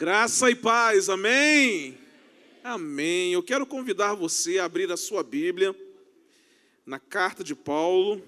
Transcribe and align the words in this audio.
Graça 0.00 0.50
e 0.50 0.54
paz, 0.54 1.10
amém? 1.10 1.98
Amém. 2.64 3.34
Eu 3.34 3.42
quero 3.42 3.66
convidar 3.66 4.14
você 4.14 4.58
a 4.58 4.64
abrir 4.64 4.90
a 4.90 4.96
sua 4.96 5.22
Bíblia 5.22 5.76
na 6.86 6.98
carta 6.98 7.44
de 7.44 7.54
Paulo 7.54 8.22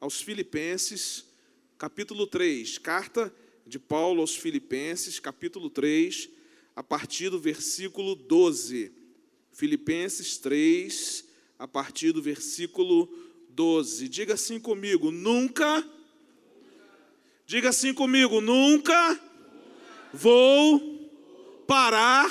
aos 0.00 0.22
Filipenses, 0.22 1.26
capítulo 1.76 2.26
3. 2.26 2.78
Carta 2.78 3.30
de 3.66 3.78
Paulo 3.78 4.22
aos 4.22 4.36
Filipenses, 4.36 5.20
capítulo 5.20 5.68
3, 5.68 6.30
a 6.74 6.82
partir 6.82 7.28
do 7.28 7.38
versículo 7.38 8.14
12. 8.14 8.90
Filipenses 9.52 10.38
3, 10.38 11.26
a 11.58 11.68
partir 11.68 12.12
do 12.12 12.22
versículo 12.22 13.06
12. 13.50 14.08
Diga 14.08 14.32
assim 14.32 14.58
comigo: 14.58 15.10
nunca. 15.10 15.86
Diga 17.44 17.68
assim 17.68 17.92
comigo: 17.92 18.40
nunca 18.40 19.25
vou 20.16 20.80
parar 21.66 22.30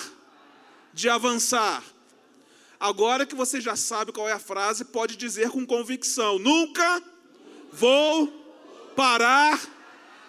de 0.93 1.07
avançar. 1.07 1.83
Agora 2.79 3.25
que 3.25 3.35
você 3.35 3.61
já 3.61 3.75
sabe 3.75 4.11
qual 4.11 4.27
é 4.27 4.33
a 4.33 4.39
frase, 4.39 4.85
pode 4.85 5.15
dizer 5.15 5.49
com 5.49 5.65
convicção: 5.65 6.39
nunca 6.39 7.01
vou 7.71 8.27
parar 8.95 9.59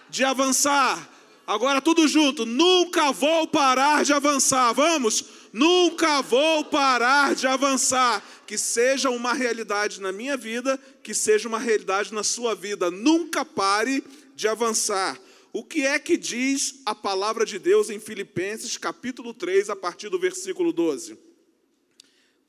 de 0.09 0.23
avançar. 0.23 1.11
Agora 1.47 1.81
tudo 1.81 2.07
junto, 2.09 2.45
nunca 2.45 3.13
vou 3.13 3.47
parar 3.47 4.05
de 4.05 4.13
avançar. 4.13 4.73
Vamos? 4.73 5.25
Nunca 5.53 6.21
vou 6.21 6.65
parar 6.65 7.35
de 7.35 7.47
avançar. 7.47 8.23
Que 8.47 8.59
seja 8.59 9.11
uma 9.11 9.33
realidade 9.33 10.01
na 10.01 10.13
minha 10.13 10.37
vida, 10.37 10.79
que 11.03 11.15
seja 11.15 11.49
uma 11.49 11.59
realidade 11.59 12.13
na 12.13 12.23
sua 12.23 12.55
vida. 12.55 12.91
Nunca 12.91 13.45
pare 13.45 14.05
de 14.35 14.47
avançar. 14.47 15.17
O 15.57 15.65
que 15.65 15.87
é 15.87 15.99
que 15.99 16.19
diz 16.19 16.83
a 16.85 16.95
palavra 16.95 17.47
de 17.47 17.59
Deus 17.59 17.89
em 17.89 17.99
Filipenses, 17.99 18.77
capítulo 18.77 19.33
3, 19.33 19.71
a 19.71 19.75
partir 19.75 20.11
do 20.11 20.19
versículo 20.19 20.71
12? 20.71 21.19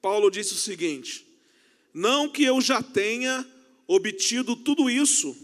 Paulo 0.01 0.29
disse 0.29 0.51
o 0.51 0.57
seguinte: 0.57 1.25
Não 1.93 2.27
que 2.27 2.43
eu 2.43 2.59
já 2.59 2.83
tenha 2.83 3.47
obtido 3.87 4.57
tudo 4.57 4.89
isso, 4.89 5.37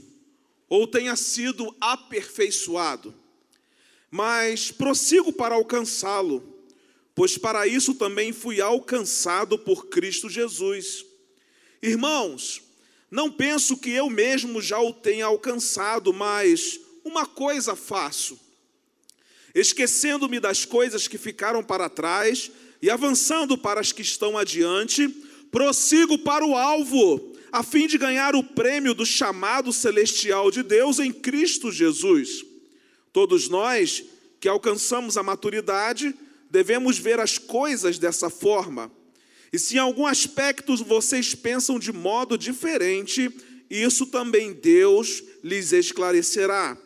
ou 0.68 0.86
tenha 0.86 1.16
sido 1.16 1.74
aperfeiçoado, 1.80 3.16
mas 4.12 4.70
prossigo 4.70 5.32
para 5.32 5.56
alcançá-lo 5.56 6.44
pois 7.16 7.38
para 7.38 7.66
isso 7.66 7.94
também 7.96 8.34
fui 8.34 8.60
alcançado 8.60 9.58
por 9.58 9.86
Cristo 9.86 10.30
Jesus. 10.30 11.06
Irmãos, 11.82 12.62
não 13.10 13.32
penso 13.32 13.78
que 13.78 13.92
eu 13.92 14.10
mesmo 14.10 14.62
já 14.62 14.82
o 14.82 14.92
tenha 14.92 15.28
alcançado, 15.28 16.12
mas 16.12 16.83
uma 17.04 17.26
coisa 17.26 17.76
faço. 17.76 18.40
Esquecendo-me 19.54 20.40
das 20.40 20.66
coisas 20.66 21.08
que 21.08 21.18
ficaram 21.18 21.64
para 21.64 21.90
trás 21.90 22.50
e 22.82 22.90
avançando 22.90 23.58
para 23.58 23.80
as 23.80 23.92
que 23.92 24.02
estão 24.02 24.38
adiante, 24.38 25.08
prossigo 25.52 26.18
para 26.18 26.46
o 26.46 26.56
alvo, 26.56 27.34
a 27.52 27.62
fim 27.62 27.86
de 27.86 27.98
ganhar 27.98 28.36
o 28.36 28.44
prêmio 28.44 28.94
do 28.94 29.06
chamado 29.06 29.72
celestial 29.72 30.50
de 30.50 30.64
Deus 30.64 31.00
em 31.00 31.14
Cristo 31.14 31.72
Jesus. 31.72 32.44
Todos 33.12 33.48
nós 33.48 34.04
que 34.40 34.50
alcançamos 34.50 35.16
a 35.16 35.24
maturidade, 35.24 36.14
devemos 36.50 36.98
ver 36.98 37.20
as 37.20 37.38
coisas 37.38 37.98
dessa 37.98 38.30
forma. 38.30 38.92
E 39.54 39.60
se 39.60 39.76
em 39.76 39.80
algum 39.80 40.06
aspecto 40.06 40.76
vocês 40.84 41.34
pensam 41.34 41.80
de 41.80 41.94
modo 41.94 42.38
diferente, 42.38 43.32
isso 43.70 44.06
também 44.08 44.52
Deus 44.52 45.24
lhes 45.44 45.72
esclarecerá. 45.72 46.78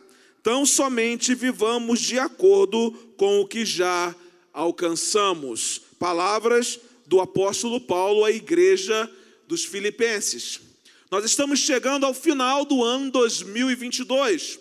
Tão 0.42 0.64
somente 0.64 1.34
vivamos 1.34 2.00
de 2.00 2.18
acordo 2.18 2.92
com 3.16 3.40
o 3.40 3.46
que 3.46 3.64
já 3.64 4.14
alcançamos. 4.52 5.80
Palavras 5.98 6.78
do 7.06 7.20
apóstolo 7.20 7.80
Paulo 7.80 8.24
à 8.24 8.30
igreja 8.30 9.10
dos 9.46 9.64
Filipenses. 9.64 10.60
Nós 11.10 11.24
estamos 11.24 11.58
chegando 11.60 12.04
ao 12.04 12.12
final 12.12 12.64
do 12.64 12.84
ano 12.84 13.10
2022, 13.10 14.58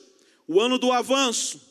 o 0.47 0.61
ano 0.61 0.77
do 0.77 0.91
avanço. 0.91 1.61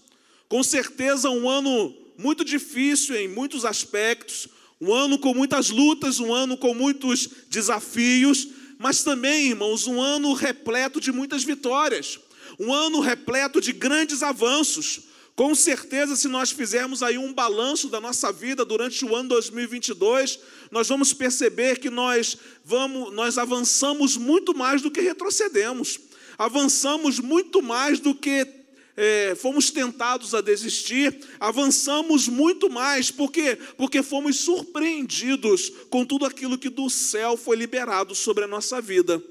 Com 0.48 0.62
certeza, 0.62 1.30
um 1.30 1.48
ano 1.48 1.94
muito 2.18 2.44
difícil 2.44 3.16
em 3.16 3.26
muitos 3.26 3.64
aspectos, 3.64 4.48
um 4.80 4.92
ano 4.92 5.18
com 5.18 5.32
muitas 5.32 5.70
lutas, 5.70 6.20
um 6.20 6.32
ano 6.32 6.56
com 6.56 6.74
muitos 6.74 7.28
desafios, 7.48 8.48
mas 8.78 9.02
também, 9.02 9.48
irmãos, 9.48 9.86
um 9.86 10.00
ano 10.00 10.34
repleto 10.34 11.00
de 11.00 11.10
muitas 11.10 11.42
vitórias, 11.42 12.18
um 12.58 12.72
ano 12.72 13.00
repleto 13.00 13.60
de 13.60 13.72
grandes 13.72 14.22
avanços. 14.22 15.00
Com 15.34 15.54
certeza, 15.54 16.16
se 16.16 16.28
nós 16.28 16.50
fizermos 16.50 17.02
aí 17.02 17.18
um 17.18 17.32
balanço 17.32 17.88
da 17.88 18.00
nossa 18.00 18.32
vida 18.32 18.64
durante 18.64 19.04
o 19.04 19.14
ano 19.14 19.28
2022, 19.28 20.38
nós 20.70 20.88
vamos 20.88 21.12
perceber 21.12 21.78
que 21.78 21.90
nós 21.90 22.38
vamos, 22.64 23.12
nós 23.12 23.36
avançamos 23.36 24.16
muito 24.16 24.56
mais 24.56 24.80
do 24.80 24.90
que 24.90 25.00
retrocedemos. 25.00 26.00
Avançamos 26.38 27.18
muito 27.18 27.62
mais 27.62 28.00
do 28.00 28.14
que 28.14 28.46
é, 28.96 29.34
fomos 29.34 29.70
tentados 29.70 30.34
a 30.34 30.40
desistir, 30.40 31.20
avançamos 31.38 32.28
muito 32.28 32.70
mais, 32.70 33.10
por 33.10 33.30
quê? 33.30 33.58
Porque 33.76 34.02
fomos 34.02 34.36
surpreendidos 34.38 35.70
com 35.90 36.04
tudo 36.04 36.24
aquilo 36.24 36.56
que 36.56 36.70
do 36.70 36.88
céu 36.88 37.36
foi 37.36 37.56
liberado 37.56 38.14
sobre 38.14 38.44
a 38.44 38.48
nossa 38.48 38.80
vida. 38.80 39.22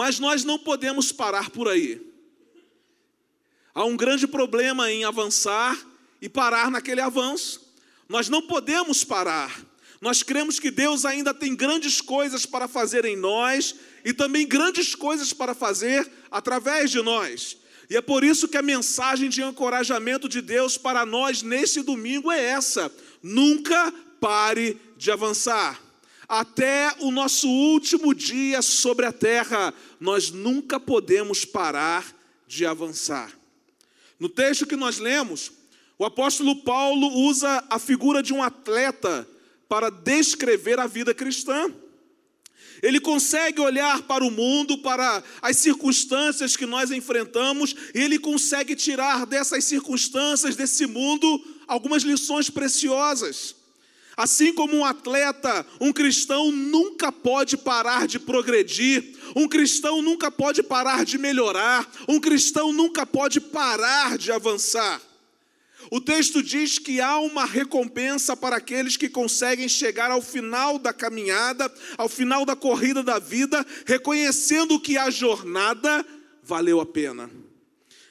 Mas 0.00 0.18
nós 0.18 0.44
não 0.44 0.58
podemos 0.58 1.12
parar 1.12 1.50
por 1.50 1.68
aí. 1.68 2.00
Há 3.74 3.84
um 3.84 3.98
grande 3.98 4.26
problema 4.26 4.90
em 4.90 5.04
avançar 5.04 5.78
e 6.22 6.26
parar 6.26 6.70
naquele 6.70 7.02
avanço. 7.02 7.70
Nós 8.08 8.26
não 8.26 8.40
podemos 8.40 9.04
parar. 9.04 9.60
Nós 10.00 10.22
cremos 10.22 10.58
que 10.58 10.70
Deus 10.70 11.04
ainda 11.04 11.34
tem 11.34 11.54
grandes 11.54 12.00
coisas 12.00 12.46
para 12.46 12.66
fazer 12.66 13.04
em 13.04 13.14
nós 13.14 13.74
e 14.02 14.14
também 14.14 14.48
grandes 14.48 14.94
coisas 14.94 15.34
para 15.34 15.54
fazer 15.54 16.10
através 16.30 16.90
de 16.90 17.02
nós. 17.02 17.58
E 17.90 17.94
é 17.94 18.00
por 18.00 18.24
isso 18.24 18.48
que 18.48 18.56
a 18.56 18.62
mensagem 18.62 19.28
de 19.28 19.42
encorajamento 19.42 20.30
de 20.30 20.40
Deus 20.40 20.78
para 20.78 21.04
nós 21.04 21.42
nesse 21.42 21.82
domingo 21.82 22.32
é 22.32 22.42
essa: 22.42 22.90
nunca 23.22 23.92
pare 24.18 24.80
de 24.96 25.10
avançar. 25.10 25.89
Até 26.30 26.94
o 27.00 27.10
nosso 27.10 27.48
último 27.48 28.14
dia 28.14 28.62
sobre 28.62 29.04
a 29.04 29.10
terra, 29.10 29.74
nós 29.98 30.30
nunca 30.30 30.78
podemos 30.78 31.44
parar 31.44 32.06
de 32.46 32.64
avançar. 32.64 33.36
No 34.16 34.28
texto 34.28 34.64
que 34.64 34.76
nós 34.76 34.98
lemos, 34.98 35.50
o 35.98 36.04
apóstolo 36.04 36.62
Paulo 36.62 37.08
usa 37.08 37.64
a 37.68 37.80
figura 37.80 38.22
de 38.22 38.32
um 38.32 38.44
atleta 38.44 39.28
para 39.68 39.90
descrever 39.90 40.78
a 40.78 40.86
vida 40.86 41.12
cristã. 41.12 41.68
Ele 42.80 43.00
consegue 43.00 43.60
olhar 43.60 44.02
para 44.02 44.24
o 44.24 44.30
mundo, 44.30 44.78
para 44.78 45.24
as 45.42 45.56
circunstâncias 45.56 46.56
que 46.56 46.64
nós 46.64 46.92
enfrentamos, 46.92 47.74
e 47.92 47.98
ele 47.98 48.20
consegue 48.20 48.76
tirar 48.76 49.26
dessas 49.26 49.64
circunstâncias, 49.64 50.54
desse 50.54 50.86
mundo, 50.86 51.44
algumas 51.66 52.04
lições 52.04 52.48
preciosas. 52.48 53.56
Assim 54.20 54.52
como 54.52 54.76
um 54.76 54.84
atleta, 54.84 55.64
um 55.80 55.94
cristão 55.94 56.52
nunca 56.52 57.10
pode 57.10 57.56
parar 57.56 58.06
de 58.06 58.18
progredir, 58.18 59.16
um 59.34 59.48
cristão 59.48 60.02
nunca 60.02 60.30
pode 60.30 60.62
parar 60.62 61.06
de 61.06 61.16
melhorar, 61.16 61.90
um 62.06 62.20
cristão 62.20 62.70
nunca 62.70 63.06
pode 63.06 63.40
parar 63.40 64.18
de 64.18 64.30
avançar. 64.30 65.00
O 65.90 66.02
texto 66.02 66.42
diz 66.42 66.78
que 66.78 67.00
há 67.00 67.18
uma 67.18 67.46
recompensa 67.46 68.36
para 68.36 68.56
aqueles 68.56 68.94
que 68.94 69.08
conseguem 69.08 69.70
chegar 69.70 70.10
ao 70.10 70.20
final 70.20 70.78
da 70.78 70.92
caminhada, 70.92 71.72
ao 71.96 72.06
final 72.06 72.44
da 72.44 72.54
corrida 72.54 73.02
da 73.02 73.18
vida, 73.18 73.66
reconhecendo 73.86 74.78
que 74.78 74.98
a 74.98 75.08
jornada 75.08 76.04
valeu 76.42 76.78
a 76.78 76.84
pena. 76.84 77.30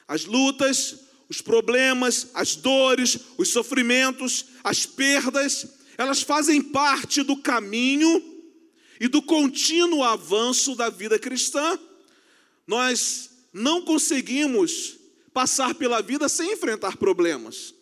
As 0.08 0.24
lutas, 0.24 1.04
os 1.28 1.40
problemas, 1.40 2.30
as 2.34 2.56
dores, 2.56 3.16
os 3.38 3.50
sofrimentos, 3.50 4.46
as 4.64 4.84
perdas, 4.84 5.78
elas 6.00 6.22
fazem 6.22 6.62
parte 6.62 7.22
do 7.22 7.36
caminho 7.36 8.24
e 8.98 9.06
do 9.06 9.20
contínuo 9.20 10.02
avanço 10.02 10.74
da 10.74 10.88
vida 10.88 11.18
cristã. 11.18 11.78
Nós 12.66 13.28
não 13.52 13.82
conseguimos 13.82 14.96
passar 15.30 15.74
pela 15.74 16.00
vida 16.00 16.26
sem 16.26 16.54
enfrentar 16.54 16.96
problemas. 16.96 17.74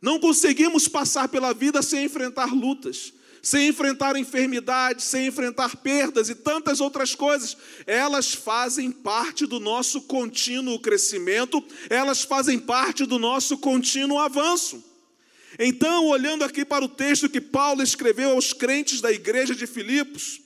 Não 0.00 0.18
conseguimos 0.18 0.88
passar 0.88 1.28
pela 1.28 1.52
vida 1.52 1.82
sem 1.82 2.06
enfrentar 2.06 2.54
lutas, 2.54 3.12
sem 3.42 3.68
enfrentar 3.68 4.16
enfermidades, 4.16 5.04
sem 5.04 5.26
enfrentar 5.26 5.76
perdas 5.76 6.30
e 6.30 6.34
tantas 6.34 6.80
outras 6.80 7.14
coisas. 7.14 7.54
Elas 7.86 8.32
fazem 8.32 8.90
parte 8.90 9.44
do 9.44 9.60
nosso 9.60 10.00
contínuo 10.00 10.80
crescimento, 10.80 11.62
elas 11.90 12.22
fazem 12.22 12.58
parte 12.58 13.04
do 13.04 13.18
nosso 13.18 13.58
contínuo 13.58 14.18
avanço. 14.18 14.87
Então, 15.58 16.06
olhando 16.06 16.44
aqui 16.44 16.64
para 16.64 16.84
o 16.84 16.88
texto 16.88 17.28
que 17.28 17.40
Paulo 17.40 17.82
escreveu 17.82 18.30
aos 18.30 18.52
crentes 18.52 19.00
da 19.00 19.10
igreja 19.10 19.56
de 19.56 19.66
Filipos, 19.66 20.40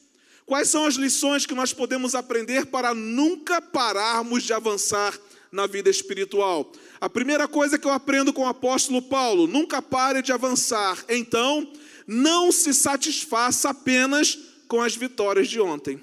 quais 0.46 0.70
são 0.70 0.86
as 0.86 0.94
lições 0.94 1.44
que 1.44 1.54
nós 1.54 1.74
podemos 1.74 2.14
aprender 2.14 2.66
para 2.66 2.94
nunca 2.94 3.60
pararmos 3.60 4.42
de 4.42 4.54
avançar 4.54 5.18
na 5.52 5.66
vida 5.66 5.90
espiritual. 5.90 6.72
A 6.98 7.10
primeira 7.10 7.46
coisa 7.46 7.78
que 7.78 7.86
eu 7.86 7.92
aprendo 7.92 8.32
com 8.32 8.42
o 8.42 8.48
apóstolo 8.48 9.02
Paulo: 9.02 9.46
nunca 9.46 9.82
pare 9.82 10.22
de 10.22 10.32
avançar. 10.32 11.04
Então, 11.10 11.70
não 12.06 12.50
se 12.50 12.72
satisfaça 12.72 13.68
apenas 13.68 14.38
com 14.66 14.80
as 14.80 14.96
vitórias 14.96 15.46
de 15.46 15.60
ontem. 15.60 16.00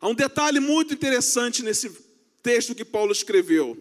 Há 0.00 0.08
um 0.08 0.14
detalhe 0.14 0.58
muito 0.58 0.92
interessante 0.92 1.62
nesse 1.62 1.90
texto 2.42 2.74
que 2.74 2.84
Paulo 2.84 3.12
escreveu. 3.12 3.78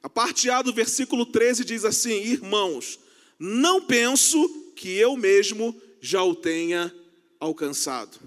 A 0.00 0.08
parte 0.08 0.48
A 0.48 0.62
do 0.62 0.72
versículo 0.72 1.26
13 1.26 1.64
diz 1.64 1.84
assim: 1.84 2.22
Irmãos, 2.22 3.00
não 3.38 3.80
penso 3.80 4.72
que 4.74 4.96
eu 4.96 5.16
mesmo 5.16 5.74
já 6.00 6.22
o 6.22 6.34
tenha 6.34 6.94
alcançado. 7.38 8.18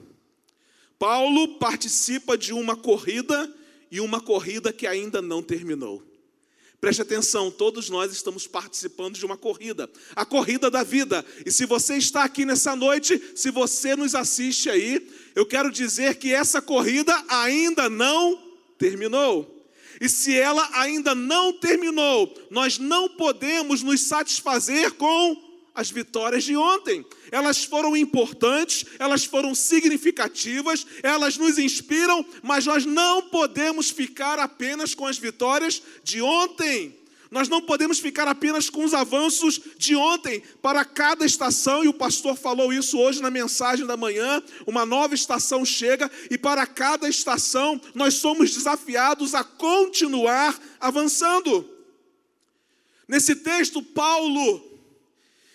Paulo 0.98 1.58
participa 1.58 2.38
de 2.38 2.54
uma 2.54 2.76
corrida 2.76 3.54
e 3.90 4.00
uma 4.00 4.22
corrida 4.22 4.72
que 4.72 4.86
ainda 4.86 5.22
não 5.22 5.42
terminou. 5.42 6.04
Preste 6.80 7.02
atenção, 7.04 7.52
todos 7.52 7.90
nós 7.90 8.12
estamos 8.12 8.48
participando 8.48 9.16
de 9.16 9.24
uma 9.24 9.38
corrida, 9.38 9.88
a 10.16 10.26
corrida 10.26 10.70
da 10.70 10.82
vida. 10.82 11.24
E 11.46 11.52
se 11.52 11.66
você 11.66 11.96
está 11.96 12.24
aqui 12.24 12.44
nessa 12.44 12.76
noite, 12.76 13.22
se 13.36 13.52
você 13.52 13.96
nos 13.96 14.16
assiste 14.16 14.68
aí, 14.68 15.08
eu 15.36 15.46
quero 15.46 15.72
dizer 15.72 16.16
que 16.16 16.34
essa 16.34 16.60
corrida 16.60 17.14
ainda 17.28 17.88
não 17.88 18.42
terminou. 18.80 19.61
E 20.02 20.10
se 20.10 20.36
ela 20.36 20.68
ainda 20.74 21.14
não 21.14 21.54
terminou, 21.54 22.36
nós 22.50 22.80
não 22.80 23.08
podemos 23.08 23.84
nos 23.84 24.02
satisfazer 24.02 24.94
com 24.94 25.52
as 25.76 25.92
vitórias 25.92 26.44
de 26.44 26.56
ontem. 26.58 27.06
Elas 27.32 27.64
foram 27.64 27.96
importantes, 27.96 28.84
elas 28.98 29.24
foram 29.24 29.54
significativas, 29.54 30.88
elas 31.04 31.38
nos 31.38 31.60
inspiram, 31.60 32.26
mas 32.42 32.66
nós 32.66 32.84
não 32.84 33.22
podemos 33.30 33.92
ficar 33.92 34.40
apenas 34.40 34.96
com 34.96 35.06
as 35.06 35.20
vitórias 35.20 35.84
de 36.04 36.20
ontem. 36.20 36.98
Nós 37.32 37.48
não 37.48 37.62
podemos 37.62 37.98
ficar 37.98 38.28
apenas 38.28 38.70
com 38.70 38.84
os 38.84 38.94
avanços 38.94 39.62
de 39.78 39.96
ontem. 39.96 40.44
Para 40.62 40.84
cada 40.84 41.26
estação, 41.26 41.82
e 41.82 41.88
o 41.88 41.94
pastor 41.94 42.36
falou 42.36 42.74
isso 42.74 43.00
hoje 43.00 43.22
na 43.22 43.32
mensagem 43.32 43.86
da 43.86 43.96
manhã, 43.96 44.44
uma 44.68 44.86
nova 44.86 45.16
estação 45.16 45.64
chega, 45.64 46.12
e 46.30 46.38
para 46.38 46.68
cada 46.68 47.08
estação 47.08 47.80
nós 47.96 48.16
somos 48.16 48.54
desafiados 48.54 49.34
a 49.34 49.46
continuar 49.46 50.60
avançando. 50.78 51.68
Nesse 53.08 53.36
texto, 53.36 53.82
Paulo 53.82 54.70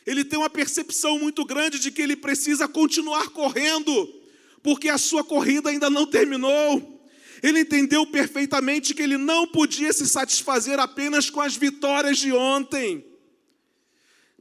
ele 0.07 0.25
tem 0.25 0.39
uma 0.39 0.49
percepção 0.49 1.19
muito 1.19 1.45
grande 1.45 1.81
de 1.81 1.91
que 1.91 2.01
ele 2.01 2.17
precisa 2.17 2.69
continuar 2.69 3.29
correndo, 3.31 4.15
porque 4.63 4.89
a 4.89 4.97
sua 4.97 5.25
corrida 5.25 5.69
ainda 5.69 5.91
não 5.91 6.07
terminou. 6.07 6.96
Ele 7.43 7.61
entendeu 7.61 8.07
perfeitamente 8.07 8.95
que 8.95 9.03
ele 9.03 9.17
não 9.17 9.47
podia 9.47 9.93
se 9.93 10.09
satisfazer 10.09 10.79
apenas 10.79 11.31
com 11.31 11.41
as 11.41 11.57
vitórias 11.57 12.19
de 12.19 12.33
ontem. 12.33 13.05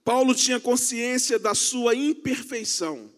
Paulo 0.04 0.36
tinha 0.36 0.60
consciência 0.60 1.40
da 1.40 1.56
sua 1.56 1.96
imperfeição, 1.96 3.12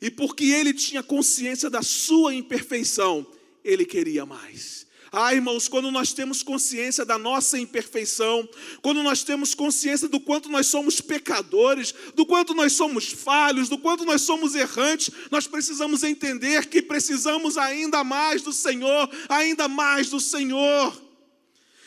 e 0.00 0.10
porque 0.10 0.44
ele 0.44 0.72
tinha 0.72 1.02
consciência 1.02 1.68
da 1.68 1.82
sua 1.82 2.32
imperfeição, 2.32 3.26
ele 3.64 3.84
queria 3.84 4.24
mais. 4.24 4.86
Ah, 5.10 5.34
irmãos, 5.34 5.68
quando 5.68 5.90
nós 5.90 6.12
temos 6.12 6.42
consciência 6.42 7.04
da 7.04 7.18
nossa 7.18 7.58
imperfeição, 7.58 8.48
quando 8.82 9.02
nós 9.02 9.22
temos 9.22 9.54
consciência 9.54 10.08
do 10.08 10.20
quanto 10.20 10.48
nós 10.48 10.66
somos 10.66 11.00
pecadores, 11.00 11.94
do 12.14 12.26
quanto 12.26 12.54
nós 12.54 12.74
somos 12.74 13.08
falhos, 13.08 13.68
do 13.68 13.78
quanto 13.78 14.04
nós 14.04 14.22
somos 14.22 14.54
errantes, 14.54 15.10
nós 15.30 15.46
precisamos 15.46 16.02
entender 16.02 16.66
que 16.66 16.82
precisamos 16.82 17.56
ainda 17.56 18.04
mais 18.04 18.42
do 18.42 18.52
Senhor, 18.52 19.08
ainda 19.28 19.66
mais 19.66 20.10
do 20.10 20.20
Senhor. 20.20 21.08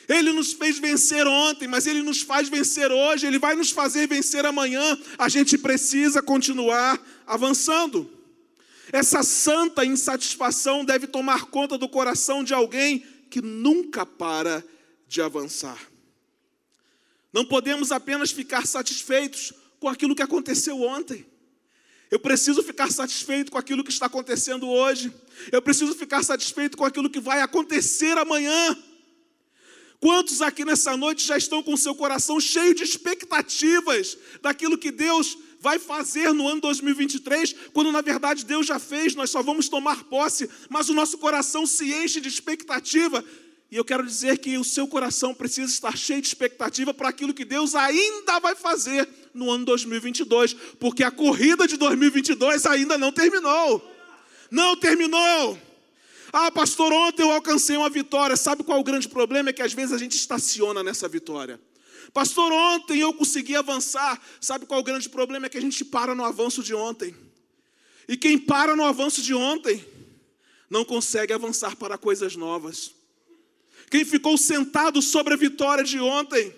Ele 0.10 0.34
nos 0.34 0.52
fez 0.54 0.80
vencer 0.80 1.26
ontem, 1.28 1.68
mas 1.68 1.86
Ele 1.86 2.02
nos 2.02 2.22
faz 2.22 2.50
vencer 2.50 2.92
hoje, 2.92 3.26
Ele 3.26 3.40
vai 3.40 3.56
nos 3.56 3.72
fazer 3.72 4.08
vencer 4.08 4.46
amanhã. 4.46 4.98
A 5.18 5.30
gente 5.30 5.58
precisa 5.58 6.22
continuar 6.22 7.00
avançando. 7.26 8.21
Essa 8.92 9.24
santa 9.24 9.86
insatisfação 9.86 10.84
deve 10.84 11.08
tomar 11.08 11.46
conta 11.46 11.78
do 11.78 11.88
coração 11.88 12.44
de 12.44 12.54
alguém 12.54 13.06
que 13.30 13.42
nunca 13.42 14.06
para 14.06 14.64
de 15.08 15.22
avançar. 15.22 15.80
Não 17.32 17.46
podemos 17.46 17.92
apenas 17.92 18.32
ficar 18.32 18.68
satisfeitos 18.68 19.54
com 19.80 19.88
aquilo 19.88 20.16
que 20.16 20.22
aconteceu 20.22 20.82
ontem. 20.82 21.26
Eu 22.10 22.20
preciso 22.20 22.62
ficar 22.62 22.92
satisfeito 22.92 23.52
com 23.52 23.58
aquilo 23.58 23.86
que 23.86 23.92
está 23.92 24.08
acontecendo 24.08 24.68
hoje. 24.68 25.14
Eu 25.50 25.62
preciso 25.62 25.96
ficar 25.96 26.24
satisfeito 26.24 26.78
com 26.78 26.84
aquilo 26.84 27.10
que 27.10 27.22
vai 27.22 27.42
acontecer 27.42 28.18
amanhã. 28.18 28.78
Quantos 30.02 30.42
aqui 30.42 30.66
nessa 30.66 30.98
noite 30.98 31.26
já 31.26 31.38
estão 31.38 31.64
com 31.64 31.78
seu 31.78 31.96
coração 31.96 32.40
cheio 32.40 32.76
de 32.76 32.84
expectativas 32.84 34.18
daquilo 34.42 34.78
que 34.78 34.92
Deus 34.92 35.38
vai 35.62 35.78
fazer 35.78 36.34
no 36.34 36.48
ano 36.48 36.60
2023, 36.60 37.56
quando 37.72 37.92
na 37.92 38.02
verdade 38.02 38.44
Deus 38.44 38.66
já 38.66 38.80
fez, 38.80 39.14
nós 39.14 39.30
só 39.30 39.44
vamos 39.44 39.70
tomar 39.70 40.04
posse, 40.06 40.50
mas 40.68 40.90
o 40.90 40.94
nosso 40.94 41.20
coração 41.20 41.68
se 41.68 41.94
enche 41.94 42.20
de 42.20 42.28
expectativa. 42.28 43.24
E 43.70 43.78
eu 43.78 43.86
quero 43.86 44.06
dizer 44.06 44.40
que 44.40 44.58
o 44.58 44.64
seu 44.64 44.88
coração 44.88 45.34
precisa 45.34 45.72
estar 45.72 45.96
cheio 45.96 46.20
de 46.20 46.28
expectativa 46.28 46.94
para 46.94 47.10
aquilo 47.10 47.34
que 47.34 47.46
Deus 47.46 47.76
ainda 47.76 48.40
vai 48.40 48.56
fazer 48.56 49.08
no 49.34 49.50
ano 49.52 49.64
2022, 49.64 50.56
porque 50.80 51.04
a 51.04 51.12
corrida 51.12 51.68
de 51.68 51.78
2022 51.78 52.66
ainda 52.66 52.98
não 52.98 53.12
terminou. 53.12 53.88
Não 54.50 54.76
terminou. 54.76 55.58
Ah, 56.34 56.50
pastor, 56.52 56.92
ontem 56.92 57.22
eu 57.22 57.32
alcancei 57.32 57.78
uma 57.78 57.90
vitória. 57.90 58.36
Sabe 58.36 58.64
qual 58.64 58.80
é 58.80 58.82
o 58.82 58.84
grande 58.84 59.08
problema? 59.08 59.52
É 59.52 59.54
que 59.54 59.62
às 59.62 59.74
vezes 59.74 59.94
a 59.94 59.98
gente 59.98 60.18
estaciona 60.18 60.84
nessa 60.84 61.08
vitória. 61.08 61.60
Pastor, 62.14 62.52
ontem 62.52 63.00
eu 63.00 63.14
consegui 63.14 63.56
avançar. 63.56 64.22
Sabe 64.40 64.66
qual 64.66 64.80
é 64.80 64.82
o 64.82 64.86
grande 64.86 65.10
problema? 65.10 65.46
É 65.46 65.50
que 65.50 65.58
a 65.58 65.62
gente 65.62 65.86
para 65.86 66.14
no 66.14 66.24
avanço 66.24 66.62
de 66.62 66.74
ontem. 66.74 67.16
E 68.08 68.18
quem 68.18 68.38
para 68.38 68.76
no 68.76 68.84
avanço 68.84 69.22
de 69.22 69.34
ontem 69.34 69.86
não 70.70 70.84
consegue 70.84 71.34
avançar 71.34 71.76
para 71.76 71.98
coisas 71.98 72.36
novas. 72.36 72.94
Quem 73.90 74.04
ficou 74.06 74.38
sentado 74.38 75.02
sobre 75.02 75.34
a 75.34 75.38
vitória 75.38 75.84
de 75.84 76.00
ontem 76.00 76.54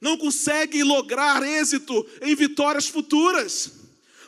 não 0.00 0.16
consegue 0.16 0.82
lograr 0.82 1.42
êxito 1.42 2.06
em 2.20 2.34
vitórias 2.34 2.88
futuras 2.88 3.81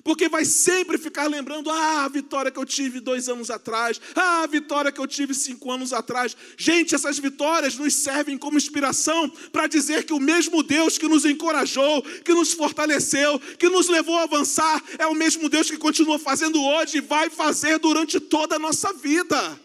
porque 0.05 0.29
vai 0.29 0.45
sempre 0.45 0.99
ficar 0.99 1.27
lembrando: 1.27 1.71
ah, 1.71 2.05
a 2.05 2.09
vitória 2.09 2.51
que 2.51 2.59
eu 2.59 2.67
tive 2.67 3.01
dois 3.01 3.27
anos 3.27 3.51
atrás, 3.51 3.99
ah, 4.15 4.43
a 4.43 4.47
vitória 4.47 4.93
que 4.93 5.01
eu 5.01 5.07
tive 5.07 5.33
cinco 5.33 5.73
anos 5.73 5.95
atrás. 5.95 6.37
Gente, 6.59 6.95
essas 6.95 7.19
vitórias 7.19 7.77
nos 7.77 7.95
servem 7.95 8.37
como 8.37 8.59
inspiração 8.59 9.31
para 9.51 9.67
dizer 9.67 10.05
que 10.05 10.13
o 10.13 10.21
mesmo 10.21 10.63
Deus 10.63 10.99
que 10.99 11.09
nos 11.09 11.25
encorajou, 11.25 12.03
que 12.03 12.35
nos 12.35 12.53
fortaleceu, 12.53 13.41
que 13.59 13.71
nos 13.71 13.89
levou 13.89 14.19
a 14.19 14.25
avançar, 14.25 14.85
é 14.99 15.07
o 15.07 15.15
mesmo 15.15 15.49
Deus 15.49 15.71
que 15.71 15.79
continua 15.79 16.19
fazendo 16.19 16.63
hoje 16.63 16.99
e 16.99 17.01
vai 17.01 17.31
fazer 17.31 17.79
durante 17.79 18.21
toda 18.21 18.57
a 18.57 18.59
nossa 18.59 18.93
vida. 18.93 19.59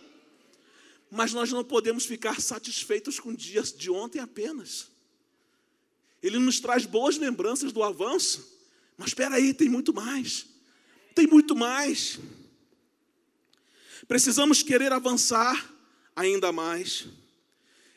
Mas 1.11 1.33
nós 1.33 1.51
não 1.51 1.65
podemos 1.65 2.05
ficar 2.05 2.39
satisfeitos 2.39 3.19
com 3.19 3.33
dias 3.35 3.73
de 3.73 3.91
ontem 3.91 4.19
apenas. 4.19 4.87
Ele 6.23 6.39
nos 6.39 6.61
traz 6.61 6.85
boas 6.85 7.17
lembranças 7.17 7.73
do 7.73 7.83
avanço 7.83 8.58
mas 8.99 9.11
espera 9.11 9.35
aí, 9.35 9.53
tem 9.53 9.69
muito 9.69 9.93
mais. 9.93 10.45
Tem 11.15 11.25
muito 11.25 11.55
mais. 11.55 12.19
Precisamos 14.09 14.61
querer 14.61 14.91
avançar 14.91 15.73
ainda 16.13 16.51
mais. 16.51 17.07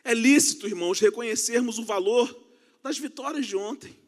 É 0.04 0.14
lícito, 0.14 0.68
irmãos, 0.68 1.00
reconhecermos 1.00 1.76
o 1.76 1.84
valor 1.84 2.40
das 2.84 2.98
vitórias 2.98 3.46
de 3.46 3.56
ontem, 3.56 3.98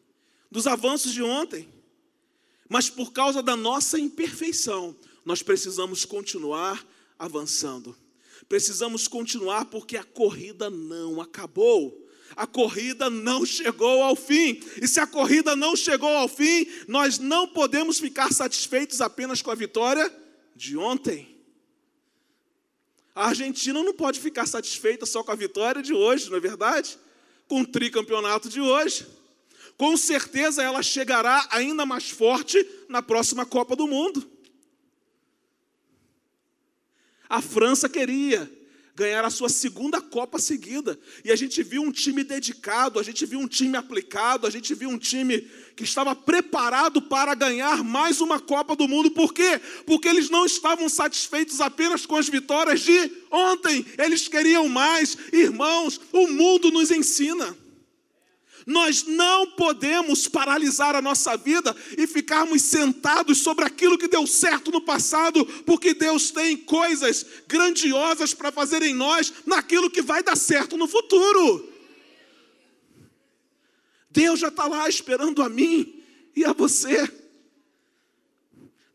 dos 0.49 0.67
avanços 0.67 1.11
de 1.11 1.21
ontem. 1.21 1.67
Mas 2.69 2.89
por 2.89 3.11
causa 3.11 3.43
da 3.43 3.57
nossa 3.57 3.99
imperfeição, 3.99 4.95
nós 5.25 5.43
precisamos 5.43 6.05
continuar 6.05 6.87
avançando. 7.19 7.93
Precisamos 8.47 9.05
continuar 9.05 9.65
porque 9.65 9.97
a 9.97 10.03
corrida 10.05 10.69
não 10.69 11.19
acabou 11.19 12.04
a 12.35 12.47
corrida 12.47 13.09
não 13.09 13.45
chegou 13.45 14.03
ao 14.03 14.15
fim. 14.15 14.61
E 14.81 14.87
se 14.87 14.99
a 14.99 15.07
corrida 15.07 15.55
não 15.55 15.75
chegou 15.75 16.09
ao 16.09 16.27
fim, 16.27 16.67
nós 16.87 17.19
não 17.19 17.47
podemos 17.47 17.99
ficar 17.99 18.31
satisfeitos 18.31 19.01
apenas 19.01 19.41
com 19.41 19.51
a 19.51 19.55
vitória 19.55 20.11
de 20.55 20.77
ontem. 20.77 21.35
A 23.13 23.27
Argentina 23.27 23.81
não 23.81 23.93
pode 23.93 24.19
ficar 24.19 24.45
satisfeita 24.45 25.05
só 25.05 25.23
com 25.23 25.31
a 25.31 25.35
vitória 25.35 25.81
de 25.81 25.93
hoje, 25.93 26.29
não 26.29 26.37
é 26.37 26.41
verdade? 26.41 26.97
Com 27.47 27.61
o 27.61 27.67
tricampeonato 27.67 28.49
de 28.49 28.59
hoje. 28.59 29.07
Com 29.77 29.95
certeza 29.95 30.61
ela 30.61 30.83
chegará 30.83 31.47
ainda 31.51 31.85
mais 31.85 32.09
forte 32.09 32.65
na 32.89 33.01
próxima 33.01 33.45
Copa 33.45 33.75
do 33.75 33.87
Mundo. 33.87 34.29
A 37.29 37.41
França 37.41 37.89
queria 37.89 38.49
ganhar 38.95 39.25
a 39.25 39.29
sua 39.29 39.49
segunda 39.49 39.99
Copa 39.99 40.39
seguida. 40.39 40.97
E 41.23 41.31
a 41.31 41.35
gente 41.35 41.61
viu 41.61 41.81
um 41.81 41.91
time 41.91 42.23
dedicado, 42.23 42.99
a 42.99 43.03
gente 43.03 43.25
viu 43.25 43.39
um 43.39 43.47
time 43.47 43.75
aplicado, 43.75 44.47
a 44.47 44.49
gente 44.49 44.73
viu 44.73 44.89
um 44.89 44.97
time 44.97 45.41
que 45.75 45.83
estava 45.83 46.15
preparado 46.15 47.01
para 47.01 47.35
ganhar 47.35 47.83
mais 47.83 48.21
uma 48.21 48.39
Copa 48.39 48.75
do 48.75 48.87
Mundo. 48.87 49.11
Por 49.11 49.33
quê? 49.33 49.59
Porque 49.85 50.07
eles 50.07 50.29
não 50.29 50.45
estavam 50.45 50.87
satisfeitos 50.87 51.59
apenas 51.59 52.05
com 52.05 52.15
as 52.15 52.29
vitórias 52.29 52.81
de 52.81 53.11
ontem, 53.29 53.85
eles 53.97 54.27
queriam 54.27 54.69
mais. 54.69 55.17
Irmãos, 55.33 55.99
o 56.13 56.27
mundo 56.27 56.71
nos 56.71 56.89
ensina. 56.89 57.64
Nós 58.65 59.03
não 59.03 59.51
podemos 59.51 60.27
paralisar 60.27 60.95
a 60.95 61.01
nossa 61.01 61.37
vida 61.37 61.75
e 61.97 62.07
ficarmos 62.07 62.63
sentados 62.63 63.37
sobre 63.37 63.63
aquilo 63.63 63.97
que 63.97 64.07
deu 64.07 64.25
certo 64.25 64.71
no 64.71 64.81
passado, 64.81 65.45
porque 65.63 65.93
Deus 65.93 66.31
tem 66.31 66.57
coisas 66.57 67.25
grandiosas 67.47 68.33
para 68.33 68.51
fazer 68.51 68.81
em 68.81 68.95
nós 68.95 69.31
naquilo 69.45 69.89
que 69.89 70.01
vai 70.01 70.23
dar 70.23 70.35
certo 70.35 70.77
no 70.77 70.87
futuro. 70.87 71.71
Deus 74.09 74.39
já 74.39 74.47
está 74.47 74.65
lá 74.65 74.89
esperando 74.89 75.43
a 75.43 75.49
mim 75.49 76.01
e 76.35 76.43
a 76.43 76.53
você. 76.53 77.07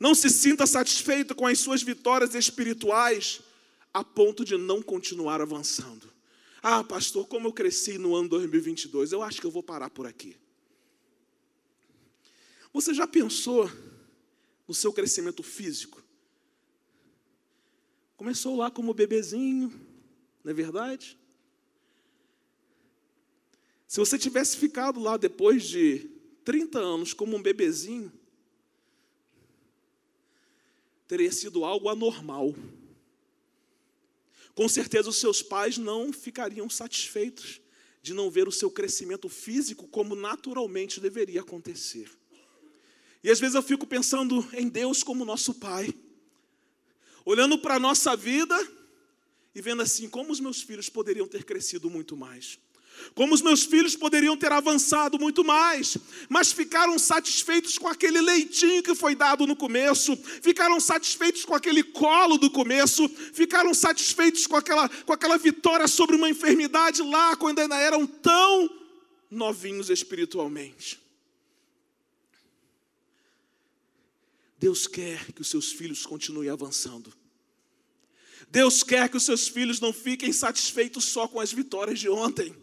Não 0.01 0.15
se 0.15 0.31
sinta 0.31 0.67
satisfeito 0.67 1.35
com 1.35 1.47
as 1.47 1.61
suas 1.61 1.83
vitórias 1.83 2.35
espirituais 2.35 3.41
a 3.93 4.03
ponto 4.03 4.45
de 4.45 4.57
não 4.57 4.83
continuar 4.83 5.41
avançando. 5.41 6.11
Ah, 6.63 6.85
pastor, 6.85 7.27
como 7.27 7.49
eu 7.49 7.53
cresci 7.53 7.97
no 7.97 8.15
ano 8.15 8.29
2022, 8.29 9.13
eu 9.13 9.23
acho 9.23 9.41
que 9.41 9.47
eu 9.47 9.51
vou 9.51 9.63
parar 9.63 9.89
por 9.89 10.07
aqui. 10.07 10.37
Você 12.73 12.93
já 12.93 13.07
pensou 13.07 13.71
no 14.69 14.75
seu 14.75 14.93
crescimento 14.93 15.43
físico? 15.43 16.03
Começou 18.17 18.57
lá 18.57 18.71
como 18.71 18.93
bebezinho, 18.93 19.73
não 20.45 20.51
é 20.51 20.55
verdade? 20.55 21.19
Se 23.89 23.99
você 23.99 24.19
tivesse 24.19 24.57
ficado 24.57 25.01
lá 25.01 25.17
depois 25.17 25.65
de 25.65 26.11
30 26.45 26.79
anos 26.79 27.13
como 27.13 27.37
um 27.37 27.43
bebezinho, 27.43 28.13
teria 31.09 31.33
sido 31.33 31.65
algo 31.65 31.89
anormal 31.89 32.55
com 34.61 34.69
certeza 34.69 35.09
os 35.09 35.17
seus 35.17 35.41
pais 35.41 35.79
não 35.79 36.13
ficariam 36.13 36.69
satisfeitos 36.69 37.63
de 38.03 38.13
não 38.13 38.31
ver 38.31 38.47
o 38.47 38.53
seu 38.53 38.71
crescimento 38.71 39.27
físico 39.27 39.89
como 39.89 40.15
naturalmente 40.15 41.01
deveria 41.01 41.41
acontecer. 41.41 42.11
E 43.25 43.31
às 43.31 43.41
vezes 43.41 43.55
eu 43.55 43.63
fico 43.63 43.87
pensando 43.87 44.47
em 44.53 44.69
Deus 44.69 45.03
como 45.03 45.25
nosso 45.25 45.55
Pai, 45.55 45.95
olhando 47.25 47.59
para 47.59 47.77
a 47.77 47.81
nossa 47.81 48.15
vida 48.15 48.55
e 49.55 49.63
vendo 49.63 49.81
assim 49.81 50.11
como 50.11 50.31
os 50.31 50.41
meus 50.41 50.61
filhos 50.61 50.91
poderiam 50.91 51.27
ter 51.27 51.43
crescido 51.43 51.89
muito 51.89 52.15
mais. 52.15 52.59
Como 53.15 53.35
os 53.35 53.43
meus 53.43 53.65
filhos 53.65 53.97
poderiam 53.97 54.37
ter 54.37 54.53
avançado 54.53 55.19
muito 55.19 55.45
mais, 55.45 55.97
mas 56.29 56.53
ficaram 56.53 56.99
satisfeitos 56.99 57.77
com 57.79 57.89
aquele 57.89 58.21
leitinho 58.21 58.83
que 58.83 58.95
foi 58.95 59.15
dado 59.15 59.47
no 59.47 59.57
começo, 59.57 60.17
ficaram 60.43 60.79
satisfeitos 60.81 61.45
com 61.45 61.55
aquele 61.55 61.83
colo 61.83 62.39
do 62.39 62.51
começo, 62.51 63.09
ficaram 63.09 63.75
satisfeitos 63.75 64.47
com 64.47 64.57
aquela, 64.57 64.89
com 64.89 65.13
aquela 65.13 65.37
vitória 65.37 65.89
sobre 65.89 66.17
uma 66.17 66.31
enfermidade 66.31 67.03
lá, 67.03 67.37
quando 67.37 67.59
ainda 67.59 67.77
eram 67.77 68.07
tão 68.07 68.71
novinhos 69.31 69.91
espiritualmente. 69.91 71.01
Deus 74.59 74.87
quer 74.87 75.33
que 75.33 75.41
os 75.41 75.49
seus 75.49 75.73
filhos 75.73 76.05
continuem 76.05 76.51
avançando. 76.51 77.13
Deus 78.51 78.83
quer 78.83 79.09
que 79.09 79.17
os 79.17 79.25
seus 79.25 79.49
filhos 79.49 79.81
não 79.81 79.93
fiquem 79.93 80.33
satisfeitos 80.33 81.05
só 81.05 81.27
com 81.27 81.41
as 81.41 81.53
vitórias 81.53 81.99
de 81.99 82.09
ontem 82.09 82.55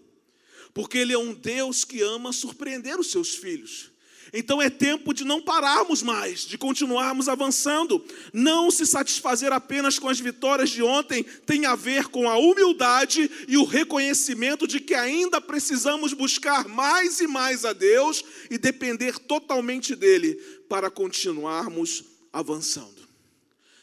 porque 0.77 0.99
Ele 0.99 1.11
é 1.11 1.17
um 1.17 1.33
Deus 1.33 1.83
que 1.83 2.03
ama 2.03 2.31
surpreender 2.31 2.99
os 2.99 3.09
seus 3.09 3.33
filhos. 3.33 3.89
Então 4.31 4.61
é 4.61 4.69
tempo 4.69 5.11
de 5.11 5.23
não 5.23 5.41
pararmos 5.41 6.03
mais, 6.03 6.41
de 6.41 6.55
continuarmos 6.55 7.27
avançando. 7.27 8.05
Não 8.31 8.69
se 8.69 8.85
satisfazer 8.85 9.51
apenas 9.51 9.97
com 9.97 10.07
as 10.07 10.19
vitórias 10.19 10.69
de 10.69 10.83
ontem 10.83 11.23
tem 11.23 11.65
a 11.65 11.75
ver 11.75 12.09
com 12.09 12.29
a 12.29 12.37
humildade 12.37 13.27
e 13.47 13.57
o 13.57 13.63
reconhecimento 13.63 14.67
de 14.67 14.79
que 14.79 14.93
ainda 14.93 15.41
precisamos 15.41 16.13
buscar 16.13 16.67
mais 16.67 17.19
e 17.21 17.25
mais 17.25 17.65
a 17.65 17.73
Deus 17.73 18.23
e 18.51 18.59
depender 18.59 19.17
totalmente 19.17 19.95
dele 19.95 20.35
para 20.69 20.91
continuarmos 20.91 22.03
avançando. 22.31 23.07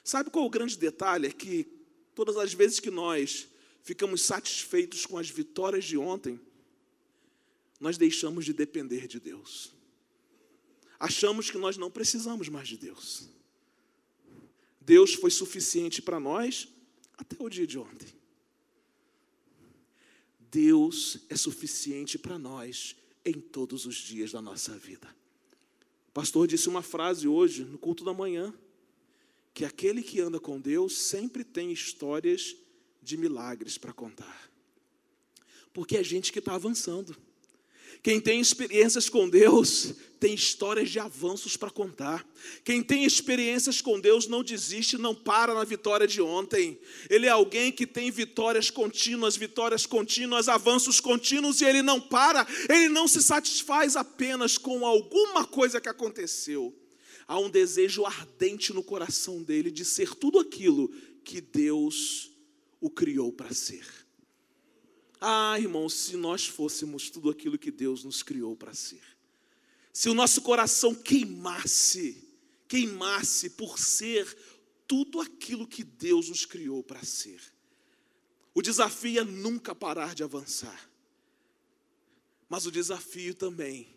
Sabe 0.04 0.30
qual 0.30 0.44
é 0.44 0.46
o 0.46 0.50
grande 0.50 0.78
detalhe? 0.78 1.26
É 1.26 1.32
que 1.32 1.66
todas 2.14 2.36
as 2.36 2.54
vezes 2.54 2.78
que 2.78 2.90
nós 2.92 3.48
ficamos 3.82 4.22
satisfeitos 4.22 5.04
com 5.04 5.18
as 5.18 5.28
vitórias 5.28 5.84
de 5.84 5.98
ontem, 5.98 6.38
nós 7.84 7.98
deixamos 7.98 8.46
de 8.46 8.54
depender 8.54 9.06
de 9.06 9.20
Deus. 9.20 9.70
Achamos 10.98 11.50
que 11.50 11.58
nós 11.58 11.76
não 11.76 11.90
precisamos 11.90 12.48
mais 12.48 12.66
de 12.66 12.78
Deus. 12.78 13.28
Deus 14.80 15.12
foi 15.12 15.30
suficiente 15.30 16.00
para 16.00 16.18
nós 16.18 16.66
até 17.18 17.36
o 17.38 17.50
dia 17.50 17.66
de 17.66 17.78
ontem. 17.78 18.08
Deus 20.50 21.18
é 21.28 21.36
suficiente 21.36 22.18
para 22.18 22.38
nós 22.38 22.96
em 23.22 23.38
todos 23.38 23.84
os 23.84 23.96
dias 23.96 24.32
da 24.32 24.40
nossa 24.40 24.78
vida. 24.78 25.14
O 26.08 26.12
pastor 26.12 26.48
disse 26.48 26.70
uma 26.70 26.80
frase 26.80 27.28
hoje 27.28 27.64
no 27.64 27.76
culto 27.76 28.02
da 28.02 28.14
manhã, 28.14 28.54
que 29.52 29.62
aquele 29.62 30.02
que 30.02 30.22
anda 30.22 30.40
com 30.40 30.58
Deus 30.58 30.96
sempre 30.96 31.44
tem 31.44 31.70
histórias 31.70 32.56
de 33.02 33.18
milagres 33.18 33.76
para 33.76 33.92
contar. 33.92 34.50
Porque 35.70 35.98
é 35.98 36.02
gente 36.02 36.32
que 36.32 36.38
está 36.38 36.54
avançando. 36.54 37.14
Quem 38.04 38.20
tem 38.20 38.38
experiências 38.38 39.08
com 39.08 39.26
Deus 39.26 39.94
tem 40.20 40.34
histórias 40.34 40.90
de 40.90 40.98
avanços 40.98 41.56
para 41.56 41.70
contar. 41.70 42.22
Quem 42.62 42.82
tem 42.82 43.02
experiências 43.02 43.80
com 43.80 43.98
Deus 43.98 44.26
não 44.26 44.44
desiste, 44.44 44.98
não 44.98 45.14
para 45.14 45.54
na 45.54 45.64
vitória 45.64 46.06
de 46.06 46.20
ontem. 46.20 46.78
Ele 47.08 47.24
é 47.24 47.30
alguém 47.30 47.72
que 47.72 47.86
tem 47.86 48.10
vitórias 48.10 48.68
contínuas, 48.68 49.36
vitórias 49.36 49.86
contínuas, 49.86 50.50
avanços 50.50 51.00
contínuos 51.00 51.62
e 51.62 51.64
ele 51.64 51.80
não 51.80 51.98
para, 51.98 52.46
ele 52.68 52.90
não 52.90 53.08
se 53.08 53.22
satisfaz 53.22 53.96
apenas 53.96 54.58
com 54.58 54.84
alguma 54.84 55.46
coisa 55.46 55.80
que 55.80 55.88
aconteceu. 55.88 56.78
Há 57.26 57.38
um 57.38 57.48
desejo 57.48 58.04
ardente 58.04 58.70
no 58.74 58.82
coração 58.82 59.42
dele 59.42 59.70
de 59.70 59.82
ser 59.82 60.14
tudo 60.14 60.38
aquilo 60.38 60.90
que 61.24 61.40
Deus 61.40 62.30
o 62.82 62.90
criou 62.90 63.32
para 63.32 63.54
ser. 63.54 64.03
Ah, 65.26 65.58
irmãos, 65.58 65.94
se 65.94 66.18
nós 66.18 66.46
fôssemos 66.46 67.08
tudo 67.08 67.30
aquilo 67.30 67.56
que 67.56 67.70
Deus 67.70 68.04
nos 68.04 68.22
criou 68.22 68.54
para 68.54 68.74
ser, 68.74 69.00
se 69.90 70.10
o 70.10 70.12
nosso 70.12 70.42
coração 70.42 70.94
queimasse, 70.94 72.28
queimasse 72.68 73.48
por 73.48 73.78
ser 73.78 74.26
tudo 74.86 75.22
aquilo 75.22 75.66
que 75.66 75.82
Deus 75.82 76.28
nos 76.28 76.44
criou 76.44 76.82
para 76.82 77.02
ser, 77.02 77.40
o 78.52 78.60
desafio 78.60 79.22
é 79.22 79.24
nunca 79.24 79.74
parar 79.74 80.14
de 80.14 80.22
avançar, 80.22 80.90
mas 82.46 82.66
o 82.66 82.70
desafio 82.70 83.34
também 83.34 83.88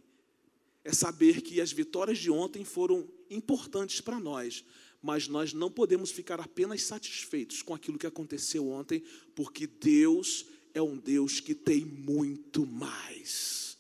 é 0.82 0.94
saber 0.94 1.42
que 1.42 1.60
as 1.60 1.74
vitórias 1.74 2.20
de 2.20 2.32
ontem 2.32 2.64
foram 2.64 3.06
importantes 3.30 4.00
para 4.00 4.18
nós, 4.18 4.64
mas 5.02 5.28
nós 5.28 5.52
não 5.52 5.70
podemos 5.70 6.10
ficar 6.10 6.40
apenas 6.40 6.84
satisfeitos 6.84 7.62
com 7.62 7.74
aquilo 7.74 8.00
que 8.00 8.08
aconteceu 8.08 8.70
ontem, 8.70 9.04
porque 9.36 9.68
Deus 9.68 10.46
é 10.74 10.82
um 10.82 10.98
Deus 10.98 11.40
que 11.40 11.54
tem 11.54 11.84
muito 11.84 12.66
mais. 12.66 13.78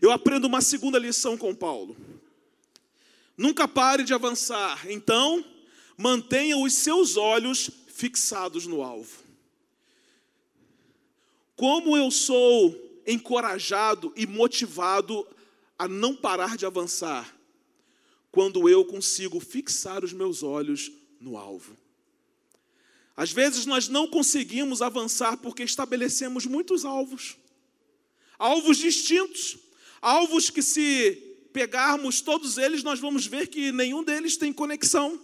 Eu 0.00 0.10
aprendo 0.10 0.46
uma 0.46 0.60
segunda 0.60 0.98
lição 0.98 1.36
com 1.36 1.54
Paulo. 1.54 1.96
Nunca 3.36 3.66
pare 3.66 4.04
de 4.04 4.14
avançar, 4.14 4.88
então 4.90 5.44
mantenha 5.96 6.56
os 6.56 6.74
seus 6.74 7.16
olhos 7.16 7.70
fixados 7.88 8.66
no 8.66 8.82
alvo. 8.82 9.22
Como 11.56 11.96
eu 11.96 12.10
sou 12.10 12.74
encorajado 13.06 14.12
e 14.16 14.26
motivado 14.26 15.26
a 15.78 15.86
não 15.86 16.14
parar 16.14 16.56
de 16.56 16.66
avançar, 16.66 17.34
quando 18.30 18.68
eu 18.68 18.84
consigo 18.84 19.38
fixar 19.38 20.04
os 20.04 20.12
meus 20.12 20.42
olhos 20.42 20.90
no 21.20 21.36
alvo. 21.36 21.76
Às 23.16 23.30
vezes 23.30 23.64
nós 23.64 23.88
não 23.88 24.06
conseguimos 24.06 24.82
avançar 24.82 25.36
porque 25.36 25.62
estabelecemos 25.62 26.46
muitos 26.46 26.84
alvos, 26.84 27.36
alvos 28.38 28.76
distintos, 28.76 29.56
alvos 30.02 30.50
que, 30.50 30.62
se 30.62 31.34
pegarmos 31.52 32.20
todos 32.20 32.58
eles, 32.58 32.82
nós 32.82 32.98
vamos 32.98 33.26
ver 33.26 33.46
que 33.46 33.70
nenhum 33.70 34.02
deles 34.02 34.36
tem 34.36 34.52
conexão. 34.52 35.20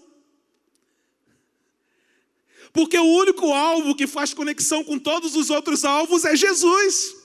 Porque 2.72 2.96
o 2.96 3.04
único 3.04 3.52
alvo 3.52 3.96
que 3.96 4.06
faz 4.06 4.32
conexão 4.32 4.84
com 4.84 4.96
todos 4.96 5.34
os 5.34 5.50
outros 5.50 5.84
alvos 5.84 6.24
é 6.24 6.36
Jesus. 6.36 7.19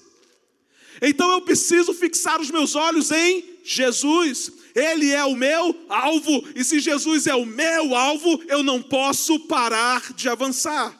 Então 1.07 1.31
eu 1.31 1.41
preciso 1.41 1.93
fixar 1.93 2.41
os 2.41 2.49
meus 2.49 2.73
olhos 2.73 3.11
em 3.11 3.59
Jesus. 3.63 4.51
Ele 4.73 5.11
é 5.11 5.23
o 5.23 5.35
meu 5.35 5.85
alvo, 5.87 6.43
e 6.55 6.63
se 6.63 6.79
Jesus 6.79 7.27
é 7.27 7.35
o 7.35 7.45
meu 7.45 7.95
alvo, 7.95 8.43
eu 8.47 8.63
não 8.63 8.81
posso 8.81 9.39
parar 9.41 10.11
de 10.13 10.27
avançar. 10.27 10.99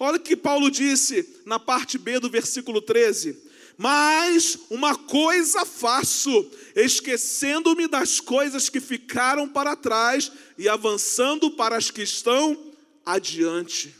Olha 0.00 0.16
o 0.16 0.20
que 0.20 0.36
Paulo 0.36 0.68
disse 0.68 1.40
na 1.46 1.60
parte 1.60 1.96
B 1.96 2.18
do 2.18 2.28
versículo 2.28 2.82
13: 2.82 3.38
Mas 3.78 4.58
uma 4.68 4.96
coisa 4.96 5.64
faço, 5.64 6.50
esquecendo-me 6.74 7.86
das 7.86 8.18
coisas 8.18 8.68
que 8.68 8.80
ficaram 8.80 9.48
para 9.48 9.76
trás 9.76 10.32
e 10.58 10.68
avançando 10.68 11.52
para 11.52 11.76
as 11.76 11.88
que 11.88 12.02
estão 12.02 12.74
adiante. 13.04 13.94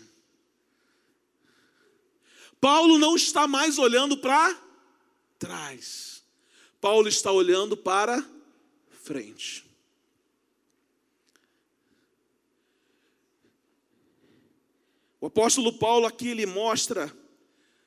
Paulo 2.60 2.98
não 2.98 3.14
está 3.14 3.46
mais 3.46 3.78
olhando 3.78 4.16
para 4.16 4.65
trás, 5.38 6.22
Paulo 6.80 7.08
está 7.08 7.30
olhando 7.32 7.76
para 7.76 8.24
frente. 9.02 9.64
O 15.20 15.26
apóstolo 15.26 15.72
Paulo 15.72 16.06
aqui 16.06 16.28
ele 16.28 16.46
mostra 16.46 17.12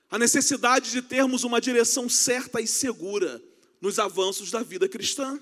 a 0.09 0.17
necessidade 0.17 0.91
de 0.91 1.01
termos 1.01 1.43
uma 1.43 1.61
direção 1.61 2.09
certa 2.09 2.59
e 2.59 2.67
segura 2.67 3.41
nos 3.79 3.99
avanços 3.99 4.51
da 4.51 4.63
vida 4.63 4.89
cristã. 4.89 5.39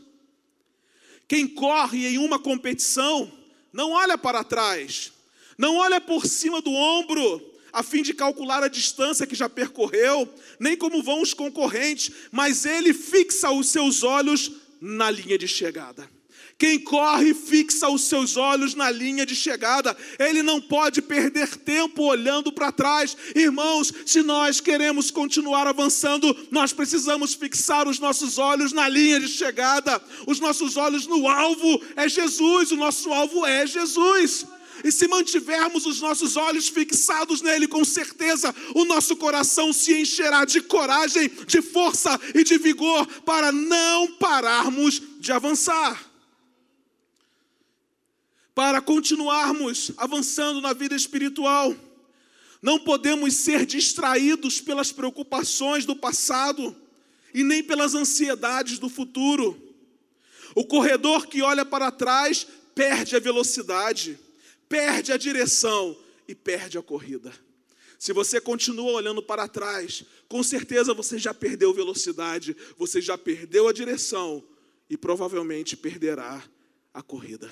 Quem 1.28 1.48
corre 1.48 2.08
em 2.08 2.18
uma 2.18 2.40
competição 2.40 3.32
não 3.72 3.92
olha 3.92 4.18
para 4.18 4.44
trás, 4.44 5.12
não 5.58 5.78
olha 5.78 6.00
por 6.00 6.26
cima 6.26 6.62
do 6.62 6.72
ombro, 6.72 7.57
a 7.78 7.84
fim 7.84 8.02
de 8.02 8.12
calcular 8.12 8.64
a 8.64 8.68
distância 8.68 9.28
que 9.28 9.36
já 9.36 9.48
percorreu, 9.48 10.28
nem 10.60 10.76
como 10.76 11.04
vão 11.04 11.22
os 11.22 11.32
concorrentes, 11.32 12.12
mas 12.32 12.66
ele 12.66 12.92
fixa 12.92 13.52
os 13.52 13.70
seus 13.70 14.02
olhos 14.02 14.52
na 14.82 15.12
linha 15.12 15.38
de 15.38 15.48
chegada. 15.48 16.10
Quem 16.58 16.80
corre 16.80 17.36
fixa 17.36 17.88
os 17.88 18.06
seus 18.06 18.36
olhos 18.36 18.74
na 18.74 18.90
linha 18.90 19.28
de 19.28 19.36
chegada. 19.36 19.96
Ele 20.18 20.42
não 20.42 20.60
pode 20.60 21.04
perder 21.04 21.56
tempo 21.56 22.02
olhando 22.02 22.52
para 22.52 22.72
trás. 22.72 23.16
Irmãos, 23.36 23.94
se 24.08 24.24
nós 24.24 24.60
queremos 24.60 25.12
continuar 25.12 25.68
avançando, 25.68 26.36
nós 26.50 26.74
precisamos 26.74 27.36
fixar 27.36 27.88
os 27.88 28.00
nossos 28.00 28.40
olhos 28.40 28.74
na 28.74 28.90
linha 28.90 29.20
de 29.20 29.28
chegada. 29.28 30.02
Os 30.26 30.40
nossos 30.40 30.78
olhos 30.78 31.06
no 31.06 31.28
alvo 31.28 31.80
é 31.96 32.10
Jesus. 32.10 32.72
O 32.72 32.76
nosso 32.76 33.14
alvo 33.14 33.46
é 33.46 33.68
Jesus. 33.68 34.48
E 34.84 34.92
se 34.92 35.08
mantivermos 35.08 35.86
os 35.86 36.02
nossos 36.02 36.36
olhos 36.36 36.68
fixados 36.68 37.42
nele, 37.42 37.68
com 37.68 37.84
certeza 37.84 38.54
o 38.76 38.86
nosso 38.86 39.16
coração 39.16 39.74
se 39.74 39.94
encherá 39.94 40.46
de 40.46 40.62
coragem, 40.62 41.30
de 41.46 41.62
força 41.62 42.20
e 42.36 42.44
de 42.44 42.58
vigor 42.58 43.06
para 43.24 43.52
não 43.52 44.14
pararmos 44.14 45.02
de 45.20 45.32
avançar 45.32 46.08
para 48.58 48.82
continuarmos 48.82 49.92
avançando 49.98 50.60
na 50.60 50.74
vida 50.74 50.96
espiritual. 50.96 51.76
Não 52.60 52.80
podemos 52.80 53.36
ser 53.36 53.68
distraídos 53.68 54.60
pelas 54.60 54.92
preocupações 54.92 55.86
do 55.86 55.96
passado 55.96 56.76
e 57.36 57.44
nem 57.44 57.62
pelas 57.62 57.94
ansiedades 57.94 58.80
do 58.80 58.90
futuro. 58.90 59.62
O 60.56 60.66
corredor 60.66 61.28
que 61.28 61.44
olha 61.44 61.64
para 61.64 61.92
trás 61.92 62.48
perde 62.74 63.16
a 63.16 63.20
velocidade, 63.20 64.20
perde 64.70 65.12
a 65.12 65.18
direção 65.18 65.98
e 66.28 66.36
perde 66.36 66.78
a 66.78 66.82
corrida. 66.82 67.34
Se 68.00 68.14
você 68.14 68.40
continua 68.40 68.92
olhando 68.92 69.24
para 69.24 69.48
trás, 69.48 70.04
com 70.28 70.44
certeza 70.44 70.94
você 70.94 71.18
já 71.18 71.34
perdeu 71.34 71.74
velocidade, 71.74 72.56
você 72.78 73.02
já 73.02 73.18
perdeu 73.18 73.68
a 73.68 73.74
direção 73.74 74.44
e 74.90 74.96
provavelmente 74.96 75.76
perderá 75.76 76.44
a 76.94 77.02
corrida. 77.02 77.50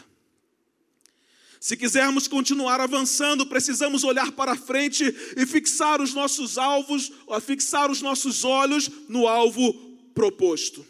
Se 1.59 1.75
quisermos 1.75 2.27
continuar 2.27 2.79
avançando, 2.79 3.45
precisamos 3.47 4.03
olhar 4.03 4.31
para 4.33 4.55
frente 4.55 5.03
e 5.35 5.45
fixar 5.47 5.99
os 5.99 6.13
nossos 6.13 6.59
alvos, 6.59 7.11
fixar 7.41 7.89
os 7.89 8.03
nossos 8.03 8.43
olhos 8.43 8.87
no 9.09 9.27
alvo 9.27 9.73
proposto. 10.13 10.85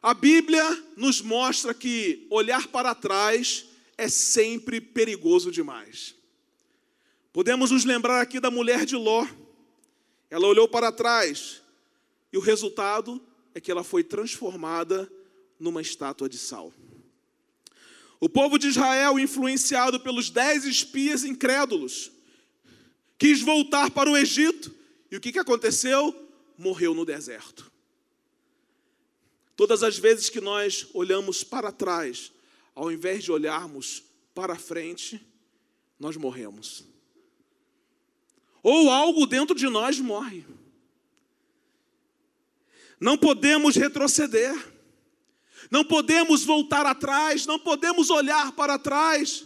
A 0.00 0.14
Bíblia 0.14 0.64
nos 0.96 1.20
mostra 1.20 1.74
que 1.74 2.28
olhar 2.30 2.68
para 2.68 2.94
trás 2.94 3.64
é 3.96 4.08
sempre 4.08 4.80
perigoso 4.80 5.50
demais. 5.50 6.14
Podemos 7.32 7.70
nos 7.70 7.84
lembrar 7.84 8.20
aqui 8.20 8.38
da 8.38 8.50
mulher 8.50 8.84
de 8.84 8.96
Ló. 8.96 9.26
Ela 10.30 10.46
olhou 10.46 10.68
para 10.68 10.92
trás 10.92 11.62
e 12.32 12.36
o 12.36 12.40
resultado 12.40 13.20
é 13.54 13.60
que 13.60 13.70
ela 13.70 13.84
foi 13.84 14.02
transformada 14.02 15.10
numa 15.58 15.80
estátua 15.80 16.28
de 16.28 16.38
sal. 16.38 16.72
O 18.20 18.28
povo 18.28 18.58
de 18.58 18.68
Israel, 18.68 19.18
influenciado 19.18 20.00
pelos 20.00 20.30
dez 20.30 20.64
espias 20.64 21.24
incrédulos, 21.24 22.10
quis 23.18 23.42
voltar 23.42 23.90
para 23.90 24.10
o 24.10 24.16
Egito. 24.16 24.74
E 25.10 25.16
o 25.16 25.20
que, 25.20 25.32
que 25.32 25.38
aconteceu? 25.38 26.14
Morreu 26.56 26.94
no 26.94 27.04
deserto. 27.04 27.70
Todas 29.56 29.82
as 29.82 29.98
vezes 29.98 30.28
que 30.28 30.40
nós 30.40 30.86
olhamos 30.94 31.44
para 31.44 31.70
trás, 31.70 32.32
ao 32.74 32.90
invés 32.90 33.22
de 33.24 33.30
olharmos 33.30 34.02
para 34.34 34.56
frente, 34.56 35.24
nós 35.98 36.16
morremos. 36.16 36.84
Ou 38.62 38.90
algo 38.90 39.26
dentro 39.26 39.54
de 39.54 39.68
nós 39.68 40.00
morre. 40.00 40.44
Não 42.98 43.16
podemos 43.16 43.76
retroceder. 43.76 44.74
Não 45.70 45.84
podemos 45.84 46.44
voltar 46.44 46.86
atrás, 46.86 47.46
não 47.46 47.58
podemos 47.58 48.10
olhar 48.10 48.52
para 48.52 48.78
trás. 48.78 49.44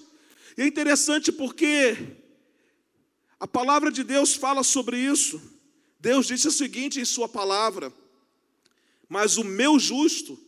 E 0.56 0.62
é 0.62 0.66
interessante 0.66 1.30
porque 1.30 1.96
a 3.38 3.46
palavra 3.46 3.90
de 3.90 4.02
Deus 4.02 4.34
fala 4.34 4.62
sobre 4.62 4.98
isso. 4.98 5.40
Deus 6.00 6.26
disse 6.26 6.48
o 6.48 6.52
seguinte 6.52 7.00
em 7.00 7.04
Sua 7.04 7.28
palavra: 7.28 7.92
Mas 9.08 9.36
o 9.36 9.44
meu 9.44 9.78
justo 9.78 10.38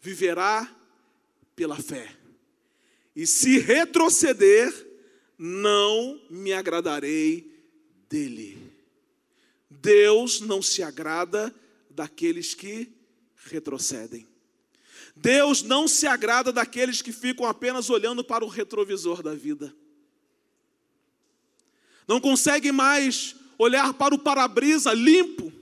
viverá 0.00 0.74
pela 1.60 1.76
fé, 1.76 2.10
e 3.14 3.26
se 3.26 3.58
retroceder, 3.58 4.72
não 5.36 6.18
me 6.30 6.54
agradarei 6.54 7.52
dele. 8.08 8.72
Deus 9.68 10.40
não 10.40 10.62
se 10.62 10.82
agrada 10.82 11.54
daqueles 11.90 12.54
que 12.54 12.90
retrocedem. 13.44 14.26
Deus 15.14 15.62
não 15.62 15.86
se 15.86 16.06
agrada 16.06 16.50
daqueles 16.50 17.02
que 17.02 17.12
ficam 17.12 17.44
apenas 17.44 17.90
olhando 17.90 18.24
para 18.24 18.42
o 18.42 18.48
retrovisor 18.48 19.22
da 19.22 19.34
vida. 19.34 19.76
Não 22.08 22.22
consegue 22.22 22.72
mais 22.72 23.36
olhar 23.58 23.92
para 23.92 24.14
o 24.14 24.18
para-brisa 24.18 24.94
limpo. 24.94 25.52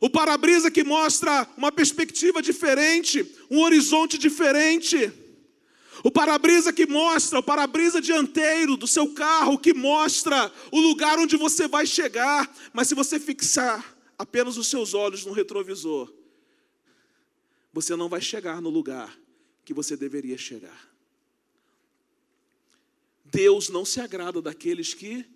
O 0.00 0.08
para-brisa 0.08 0.70
que 0.70 0.84
mostra 0.84 1.48
uma 1.56 1.72
perspectiva 1.72 2.40
diferente, 2.40 3.26
um 3.50 3.60
horizonte 3.60 4.16
diferente. 4.16 5.12
O 6.04 6.10
para-brisa 6.10 6.72
que 6.72 6.86
mostra, 6.86 7.40
o 7.40 7.42
para-brisa 7.42 8.00
dianteiro 8.00 8.76
do 8.76 8.86
seu 8.86 9.12
carro 9.12 9.58
que 9.58 9.74
mostra 9.74 10.52
o 10.70 10.78
lugar 10.80 11.18
onde 11.18 11.36
você 11.36 11.66
vai 11.66 11.86
chegar. 11.86 12.52
Mas 12.72 12.88
se 12.88 12.94
você 12.94 13.18
fixar 13.18 13.96
apenas 14.16 14.56
os 14.56 14.68
seus 14.68 14.94
olhos 14.94 15.24
no 15.24 15.32
retrovisor, 15.32 16.12
você 17.72 17.96
não 17.96 18.08
vai 18.08 18.20
chegar 18.20 18.60
no 18.60 18.70
lugar 18.70 19.18
que 19.64 19.74
você 19.74 19.96
deveria 19.96 20.38
chegar. 20.38 20.88
Deus 23.24 23.68
não 23.68 23.84
se 23.84 24.00
agrada 24.00 24.40
daqueles 24.40 24.94
que 24.94 25.26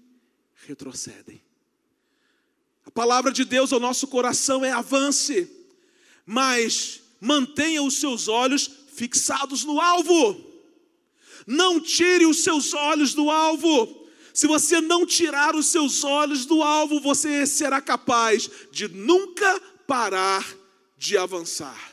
retrocedem. 0.66 1.42
A 2.93 2.95
palavra 2.95 3.33
de 3.33 3.47
Deus 3.47 3.73
ao 3.73 3.81
nosso 3.81 4.07
coração 4.07 4.63
é 4.63 4.71
avance, 4.71 5.51
mas 6.27 7.01
mantenha 7.19 7.83
os 7.83 7.95
seus 7.95 8.29
olhos 8.29 8.71
fixados 8.93 9.65
no 9.65 9.81
alvo. 9.81 10.39
Não 11.47 11.81
tire 11.81 12.27
os 12.27 12.45
seus 12.45 12.75
olhos 12.75 13.15
do 13.15 13.31
alvo. 13.31 14.07
Se 14.35 14.47
você 14.47 14.79
não 14.83 15.07
tirar 15.07 15.57
os 15.57 15.69
seus 15.69 16.05
olhos 16.05 16.45
do 16.45 16.63
alvo, 16.63 17.01
você 17.01 17.47
será 17.47 17.81
capaz 17.81 18.51
de 18.71 18.89
nunca 18.89 19.59
parar 19.87 20.47
de 20.99 21.17
avançar. 21.17 21.93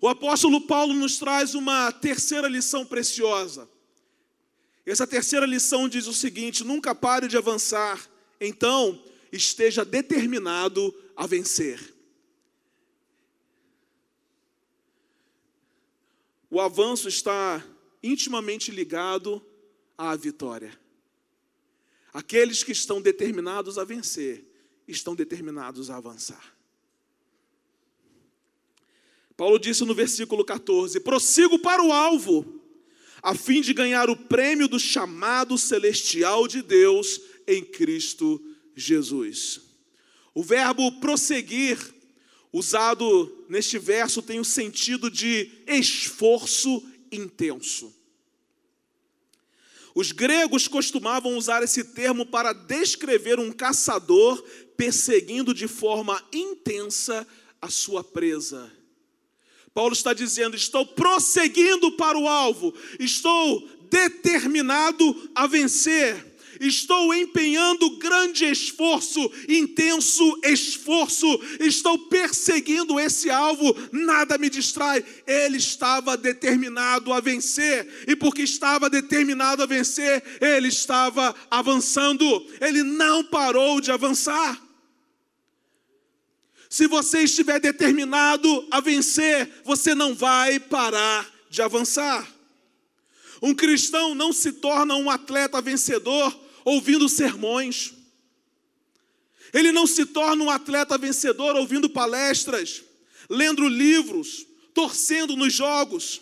O 0.00 0.08
apóstolo 0.08 0.62
Paulo 0.62 0.94
nos 0.94 1.18
traz 1.18 1.54
uma 1.54 1.92
terceira 1.92 2.48
lição 2.48 2.86
preciosa. 2.86 3.68
Essa 4.86 5.06
terceira 5.06 5.44
lição 5.44 5.90
diz 5.90 6.06
o 6.06 6.14
seguinte: 6.14 6.64
nunca 6.64 6.94
pare 6.94 7.28
de 7.28 7.36
avançar, 7.36 8.00
então 8.40 8.98
esteja 9.32 9.84
determinado 9.84 10.94
a 11.16 11.26
vencer. 11.26 11.94
O 16.50 16.60
avanço 16.60 17.08
está 17.08 17.64
intimamente 18.02 18.70
ligado 18.70 19.44
à 19.96 20.16
vitória. 20.16 20.78
Aqueles 22.12 22.64
que 22.64 22.72
estão 22.72 23.02
determinados 23.02 23.78
a 23.78 23.84
vencer, 23.84 24.44
estão 24.86 25.14
determinados 25.14 25.90
a 25.90 25.96
avançar. 25.96 26.56
Paulo 29.36 29.58
disse 29.58 29.84
no 29.84 29.94
versículo 29.94 30.44
14: 30.44 30.98
prossigo 31.00 31.58
para 31.58 31.82
o 31.82 31.92
alvo, 31.92 32.60
a 33.22 33.34
fim 33.34 33.60
de 33.60 33.74
ganhar 33.74 34.08
o 34.08 34.16
prêmio 34.16 34.66
do 34.66 34.80
chamado 34.80 35.58
celestial 35.58 36.48
de 36.48 36.62
Deus 36.62 37.20
em 37.46 37.62
Cristo 37.62 38.42
Jesus. 38.78 39.60
O 40.34 40.42
verbo 40.42 40.92
prosseguir, 41.00 41.78
usado 42.52 43.44
neste 43.48 43.78
verso, 43.78 44.22
tem 44.22 44.38
o 44.38 44.44
sentido 44.44 45.10
de 45.10 45.50
esforço 45.66 46.82
intenso. 47.10 47.94
Os 49.94 50.12
gregos 50.12 50.68
costumavam 50.68 51.36
usar 51.36 51.62
esse 51.62 51.82
termo 51.82 52.24
para 52.24 52.52
descrever 52.52 53.40
um 53.40 53.50
caçador 53.50 54.40
perseguindo 54.76 55.52
de 55.52 55.66
forma 55.66 56.22
intensa 56.32 57.26
a 57.60 57.68
sua 57.68 58.04
presa. 58.04 58.72
Paulo 59.74 59.92
está 59.92 60.12
dizendo: 60.12 60.54
estou 60.56 60.86
prosseguindo 60.86 61.92
para 61.92 62.16
o 62.18 62.28
alvo, 62.28 62.74
estou 63.00 63.68
determinado 63.90 65.30
a 65.34 65.46
vencer. 65.46 66.27
Estou 66.60 67.14
empenhando 67.14 67.98
grande 67.98 68.44
esforço, 68.44 69.30
intenso 69.48 70.38
esforço, 70.44 71.26
estou 71.60 71.98
perseguindo 72.08 72.98
esse 72.98 73.30
alvo, 73.30 73.76
nada 73.92 74.38
me 74.38 74.50
distrai. 74.50 75.04
Ele 75.26 75.56
estava 75.56 76.16
determinado 76.16 77.12
a 77.12 77.20
vencer, 77.20 78.04
e 78.06 78.16
porque 78.16 78.42
estava 78.42 78.90
determinado 78.90 79.62
a 79.62 79.66
vencer, 79.66 80.22
ele 80.40 80.68
estava 80.68 81.34
avançando, 81.50 82.46
ele 82.60 82.82
não 82.82 83.24
parou 83.24 83.80
de 83.80 83.92
avançar. 83.92 84.60
Se 86.68 86.86
você 86.86 87.22
estiver 87.22 87.58
determinado 87.58 88.66
a 88.70 88.80
vencer, 88.80 89.62
você 89.64 89.94
não 89.94 90.14
vai 90.14 90.60
parar 90.60 91.26
de 91.48 91.62
avançar. 91.62 92.28
Um 93.40 93.54
cristão 93.54 94.14
não 94.14 94.32
se 94.32 94.52
torna 94.52 94.94
um 94.96 95.08
atleta 95.08 95.62
vencedor 95.62 96.47
ouvindo 96.68 97.08
sermões. 97.08 97.94
Ele 99.54 99.72
não 99.72 99.86
se 99.86 100.04
torna 100.04 100.44
um 100.44 100.50
atleta 100.50 100.98
vencedor 100.98 101.56
ouvindo 101.56 101.88
palestras, 101.88 102.82
lendo 103.30 103.66
livros, 103.66 104.46
torcendo 104.74 105.34
nos 105.34 105.52
jogos. 105.52 106.20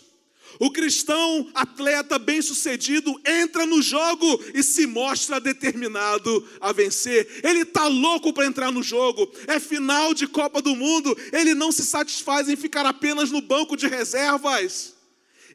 O 0.59 0.71
cristão 0.71 1.51
atleta 1.53 2.17
bem-sucedido 2.17 3.13
entra 3.25 3.65
no 3.65 3.81
jogo 3.81 4.43
e 4.53 4.63
se 4.63 4.87
mostra 4.87 5.39
determinado 5.39 6.47
a 6.61 6.71
vencer. 6.71 7.41
Ele 7.43 7.61
está 7.61 7.85
louco 7.87 8.31
para 8.31 8.45
entrar 8.45 8.71
no 8.71 8.81
jogo. 8.81 9.29
É 9.45 9.59
final 9.59 10.13
de 10.13 10.25
Copa 10.25 10.61
do 10.61 10.75
Mundo. 10.75 11.15
Ele 11.33 11.53
não 11.53 11.71
se 11.71 11.83
satisfaz 11.83 12.47
em 12.47 12.55
ficar 12.55 12.85
apenas 12.85 13.29
no 13.29 13.41
banco 13.41 13.75
de 13.75 13.87
reservas. 13.87 14.96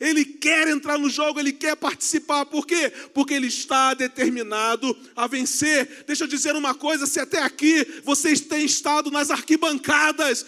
Ele 0.02 0.24
quer 0.24 0.66
entrar 0.66 0.98
no 0.98 1.08
jogo, 1.08 1.38
ele 1.38 1.52
quer 1.52 1.76
participar. 1.76 2.44
Por 2.44 2.66
quê? 2.66 2.90
Porque 3.14 3.32
ele 3.32 3.46
está 3.46 3.94
determinado 3.94 4.96
a 5.14 5.28
vencer. 5.28 6.02
Deixa 6.04 6.24
eu 6.24 6.28
dizer 6.28 6.56
uma 6.56 6.74
coisa: 6.74 7.06
se 7.06 7.20
até 7.20 7.40
aqui 7.40 7.84
vocês 8.02 8.40
têm 8.40 8.64
estado 8.64 9.12
nas 9.12 9.30
arquibancadas 9.30 10.44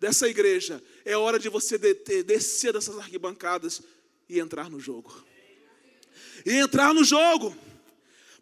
dessa 0.00 0.28
igreja, 0.28 0.82
é 1.04 1.16
hora 1.16 1.38
de 1.38 1.48
você 1.48 1.78
descer 1.78 2.72
dessas 2.72 2.98
arquibancadas 2.98 3.80
e 4.28 4.40
entrar 4.40 4.68
no 4.68 4.80
jogo. 4.80 5.24
E 6.44 6.54
entrar 6.54 6.92
no 6.92 7.04
jogo. 7.04 7.56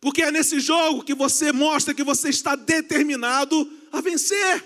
Porque 0.01 0.23
é 0.23 0.31
nesse 0.31 0.61
jogo 0.61 1.05
que 1.05 1.15
você 1.15 1.53
mostra 1.53 1.93
que 1.93 2.03
você 2.03 2.31
está 2.31 2.57
determinado 2.57 3.71
a 3.93 4.01
vencer. 4.01 4.65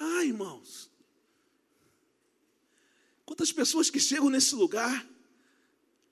Ah, 0.00 0.24
irmãos. 0.24 0.85
Quantas 3.26 3.52
pessoas 3.52 3.90
que 3.90 4.00
chegam 4.00 4.30
nesse 4.30 4.54
lugar 4.54 5.06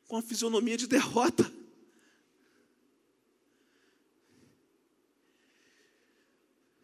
com 0.07 0.18
a 0.18 0.22
fisionomia 0.22 0.77
de 0.77 0.87
derrota. 0.87 1.50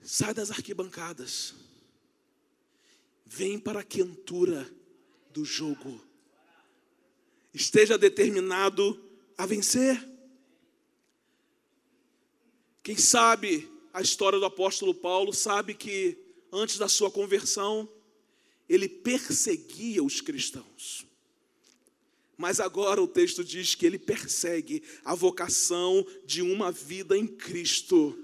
Sai 0.02 0.32
das 0.32 0.50
arquibancadas. 0.50 1.54
Vem 3.26 3.58
para 3.58 3.80
a 3.80 3.84
quentura 3.84 4.66
do 5.32 5.44
jogo 5.44 6.00
esteja 7.52 7.98
determinado 7.98 9.00
a 9.36 9.46
vencer. 9.46 10.08
Quem 12.82 12.96
sabe 12.96 13.68
a 13.92 14.00
história 14.00 14.38
do 14.38 14.44
apóstolo 14.44 14.94
Paulo 14.94 15.32
sabe 15.32 15.74
que 15.74 16.16
antes 16.52 16.78
da 16.78 16.88
sua 16.88 17.10
conversão, 17.10 17.88
ele 18.70 18.88
perseguia 18.88 20.00
os 20.00 20.20
cristãos. 20.20 21.04
Mas 22.38 22.60
agora 22.60 23.02
o 23.02 23.08
texto 23.08 23.42
diz 23.42 23.74
que 23.74 23.84
ele 23.84 23.98
persegue 23.98 24.80
a 25.04 25.12
vocação 25.12 26.06
de 26.24 26.40
uma 26.40 26.70
vida 26.70 27.18
em 27.18 27.26
Cristo. 27.26 28.16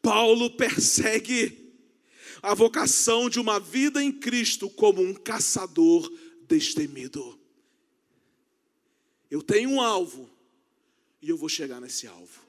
Paulo 0.00 0.48
persegue 0.50 1.74
a 2.40 2.54
vocação 2.54 3.28
de 3.28 3.40
uma 3.40 3.58
vida 3.58 4.00
em 4.00 4.12
Cristo 4.12 4.70
como 4.70 5.02
um 5.02 5.12
caçador 5.12 6.08
destemido. 6.46 7.36
Eu 9.28 9.42
tenho 9.42 9.70
um 9.70 9.80
alvo 9.80 10.30
e 11.20 11.28
eu 11.28 11.36
vou 11.36 11.48
chegar 11.48 11.80
nesse 11.80 12.06
alvo. 12.06 12.40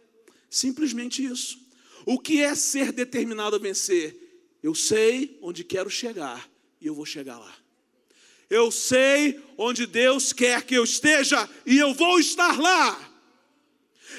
Simplesmente 0.48 1.26
isso. 1.26 1.60
O 2.06 2.20
que 2.20 2.40
é 2.40 2.54
ser 2.54 2.92
determinado 2.92 3.56
a 3.56 3.60
vencer? 3.60 4.16
Eu 4.62 4.76
sei 4.76 5.40
onde 5.42 5.64
quero 5.64 5.90
chegar 5.90 6.48
e 6.80 6.88
eu 6.88 6.96
vou 6.96 7.06
chegar 7.06 7.38
lá. 7.38 7.54
Eu 8.50 8.72
sei 8.72 9.40
onde 9.58 9.86
Deus 9.86 10.32
quer 10.32 10.64
que 10.64 10.76
eu 10.76 10.84
esteja 10.84 11.50
e 11.66 11.78
eu 11.78 11.94
vou 11.94 12.20
estar 12.20 12.60
lá. 12.60 13.08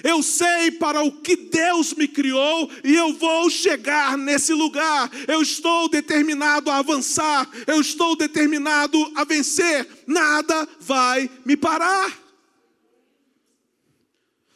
Eu 0.05 0.23
sei 0.23 0.71
para 0.71 1.03
o 1.03 1.11
que 1.11 1.35
Deus 1.35 1.93
me 1.95 2.07
criou 2.07 2.71
e 2.85 2.95
eu 2.95 3.15
vou 3.15 3.51
chegar 3.51 4.17
nesse 4.17 4.53
lugar. 4.53 5.11
Eu 5.27 5.43
estou 5.43 5.89
determinado 5.89 6.71
a 6.71 6.77
avançar, 6.77 7.49
eu 7.67 7.81
estou 7.81 8.15
determinado 8.15 9.11
a 9.15 9.25
vencer. 9.25 9.89
Nada 10.07 10.69
vai 10.79 11.31
me 11.45 11.57
parar. 11.57 12.29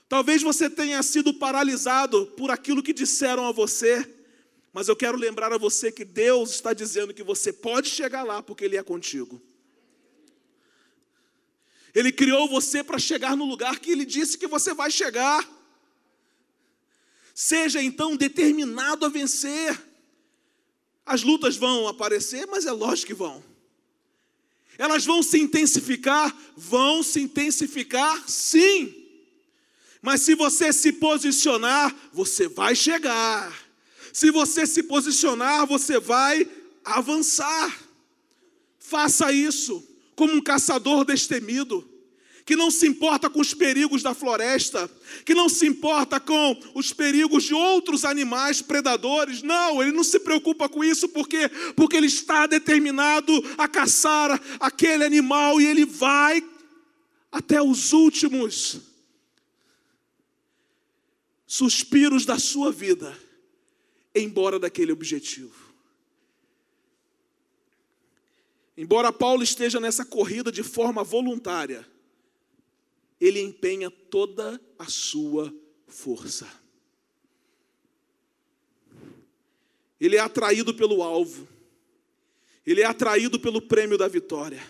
Talvez 0.09 0.43
você 0.43 0.69
tenha 0.69 1.03
sido 1.03 1.33
paralisado 1.33 2.27
por 2.37 2.51
aquilo 2.51 2.83
que 2.83 2.93
disseram 2.93 3.47
a 3.47 3.53
você, 3.53 4.07
mas 4.73 4.89
eu 4.89 4.97
quero 4.97 5.19
lembrar 5.19 5.53
a 5.53 5.59
você 5.59 5.93
que 5.93 6.05
Deus 6.05 6.51
está 6.51 6.73
dizendo 6.73 7.13
que 7.13 7.23
você 7.23 7.53
pode 7.53 7.91
chegar 7.91 8.23
lá 8.23 8.43
porque 8.43 8.65
Ele 8.65 8.77
é 8.77 8.83
contigo. 8.83 9.41
Ele 11.95 12.11
criou 12.11 12.49
você 12.49 12.83
para 12.83 12.99
chegar 12.99 13.37
no 13.37 13.45
lugar 13.45 13.79
que 13.79 13.91
Ele 13.91 14.07
disse 14.07 14.39
que 14.39 14.47
você 14.47 14.73
vai 14.73 14.91
chegar. 14.91 15.47
Seja 17.35 17.83
então 17.83 18.17
determinado 18.17 19.05
a 19.05 19.11
vencer. 19.11 19.79
As 21.05 21.23
lutas 21.23 21.57
vão 21.57 21.87
aparecer, 21.87 22.47
mas 22.47 22.65
é 22.65 22.73
lógico 22.73 23.09
que 23.09 23.15
vão. 23.15 23.45
Elas 24.79 25.05
vão 25.05 25.23
se 25.23 25.39
intensificar? 25.39 26.35
Vão 26.57 27.03
se 27.03 27.21
intensificar, 27.21 28.27
sim. 28.27 28.95
Mas 30.01 30.23
se 30.23 30.35
você 30.35 30.73
se 30.73 30.95
posicionar, 30.95 31.95
você 32.13 32.49
vai 32.49 32.75
chegar. 32.75 33.62
Se 34.13 34.31
você 34.31 34.67
se 34.67 34.83
posicionar, 34.83 35.67
você 35.67 35.99
vai 35.99 36.47
avançar. 36.85 37.79
Faça 38.79 39.33
isso 39.33 39.83
como 40.15 40.35
um 40.35 40.43
caçador 40.43 41.05
destemido, 41.05 41.89
que 42.45 42.55
não 42.55 42.71
se 42.71 42.87
importa 42.87 43.31
com 43.31 43.41
os 43.41 43.55
perigos 43.55 44.03
da 44.03 44.13
floresta, 44.13 44.91
que 45.25 45.35
não 45.35 45.49
se 45.49 45.67
importa 45.67 46.21
com 46.21 46.61
os 46.75 46.93
perigos 46.93 47.45
de 47.45 47.55
outros 47.55 48.05
animais 48.05 48.61
predadores. 48.61 49.43
Não, 49.43 49.83
ele 49.83 49.93
não 49.93 50.05
se 50.05 50.21
preocupa 50.21 50.69
com 50.69 50.85
isso 50.85 51.09
porque 51.09 51.49
porque 51.75 51.97
ele 51.97 52.09
está 52.09 52.47
determinado 52.47 53.33
a 53.57 53.67
caçar 53.67 54.39
aquele 54.61 55.05
animal 55.05 55.61
e 55.61 55.67
ele 55.67 55.87
vai 55.87 56.45
até 57.31 57.63
os 57.63 57.95
últimos 57.95 58.81
suspiros 61.47 62.27
da 62.27 62.39
sua 62.39 62.71
vida 62.71 63.17
embora 64.15 64.59
daquele 64.59 64.93
objetivo. 64.93 65.73
Embora 68.77 69.13
Paulo 69.13 69.43
esteja 69.43 69.79
nessa 69.79 70.05
corrida 70.05 70.51
de 70.51 70.63
forma 70.63 71.05
voluntária, 71.05 71.87
ele 73.21 73.41
empenha 73.41 73.91
toda 73.91 74.61
a 74.79 74.87
sua 74.87 75.55
força. 75.87 76.49
Ele 80.01 80.17
é 80.17 80.21
atraído 80.21 80.75
pelo 80.75 81.03
alvo, 81.03 81.47
ele 82.67 82.81
é 82.81 82.85
atraído 82.85 83.39
pelo 83.39 83.63
prêmio 83.63 83.97
da 83.97 84.09
vitória. 84.09 84.61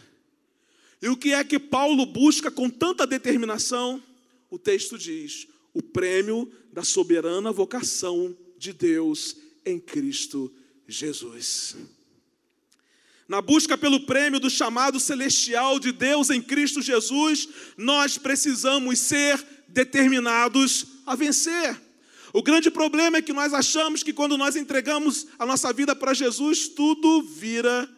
E 1.01 1.09
o 1.09 1.17
que 1.17 1.33
é 1.33 1.43
que 1.43 1.59
Paulo 1.59 2.05
busca 2.05 2.51
com 2.51 2.69
tanta 2.69 3.07
determinação? 3.07 4.03
O 4.51 4.59
texto 4.59 4.99
diz: 4.99 5.49
o 5.73 5.83
prêmio 5.83 6.53
da 6.73 6.85
soberana 6.85 7.51
vocação 7.51 8.37
de 8.63 8.73
Deus 8.73 9.37
em 9.67 9.81
Cristo 9.81 10.55
Jesus. 10.87 11.75
na 13.27 13.41
busca 13.41 13.77
pelo 13.77 14.07
prêmio 14.07 14.39
do 14.39 14.51
chamado 14.51 15.01
celestial 15.01 15.81
de 15.81 15.91
Deus 15.91 16.31
em 16.31 16.41
Cristo 16.41 16.81
Jesus, 16.81 17.49
nós 17.77 18.19
precisamos 18.19 19.01
ser 19.01 19.43
determinados 19.67 20.87
a 21.07 21.17
vencer. 21.17 21.81
O 22.33 22.43
grande 22.43 22.71
problema 22.71 23.17
é 23.17 23.23
que 23.23 23.33
nós 23.33 23.53
achamos 23.53 24.03
que 24.03 24.13
quando 24.13 24.37
nós 24.37 24.55
entregamos 24.55 25.27
a 25.39 25.47
nossa 25.47 25.73
vida 25.73 25.97
para 25.97 26.15
Jesus, 26.15 26.69
tudo 26.69 27.23
vira 27.23 27.89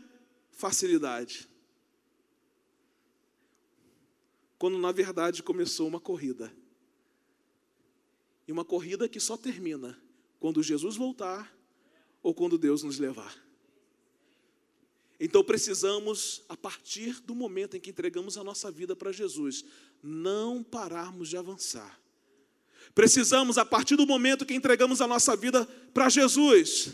facilidade. 0.53 1.49
Quando 4.57 4.79
na 4.79 4.93
verdade 4.93 5.43
começou 5.43 5.87
uma 5.89 6.01
corrida. 6.01 6.51
E 8.47 8.53
uma 8.53 8.65
corrida 8.65 9.09
que 9.09 9.21
só 9.21 9.37
termina 9.37 9.99
quando 10.45 10.63
Jesus 10.63 10.95
voltar 10.95 11.57
ou 12.23 12.35
quando 12.35 12.59
Deus 12.59 12.83
nos 12.83 12.99
levar. 12.99 13.35
Então 15.19 15.43
precisamos, 15.43 16.43
a 16.51 16.55
partir 16.55 17.19
do 17.23 17.35
momento 17.35 17.79
em 17.79 17.81
que 17.81 17.89
entregamos 17.89 18.37
a 18.37 18.45
nossa 18.45 18.71
vida 18.71 18.95
para 18.95 19.11
Jesus, 19.11 19.65
não 20.03 20.63
pararmos 20.63 21.31
de 21.31 21.39
avançar. 21.39 21.99
Precisamos, 22.95 23.57
a 23.57 23.65
partir 23.65 23.97
do 23.97 24.07
momento 24.07 24.45
que 24.45 24.53
entregamos 24.53 25.01
a 25.01 25.07
nossa 25.07 25.35
vida 25.35 25.65
para 25.95 26.11
Jesus, 26.11 26.93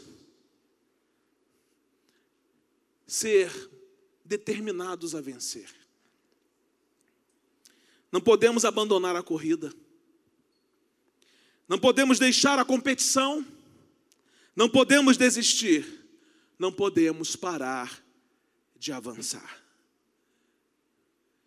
ser 3.05 3.51
determinados 4.25 5.13
a 5.13 5.21
vencer. 5.21 5.75
Não 8.13 8.21
podemos 8.21 8.65
abandonar 8.65 9.17
a 9.17 9.25
corrida. 9.25 9.75
Não 11.71 11.79
podemos 11.79 12.19
deixar 12.19 12.59
a 12.59 12.65
competição. 12.65 13.47
Não 14.57 14.69
podemos 14.69 15.17
desistir. 15.17 16.05
Não 16.59 16.73
podemos 16.73 17.37
parar 17.37 18.05
de 18.77 18.91
avançar. 18.91 19.63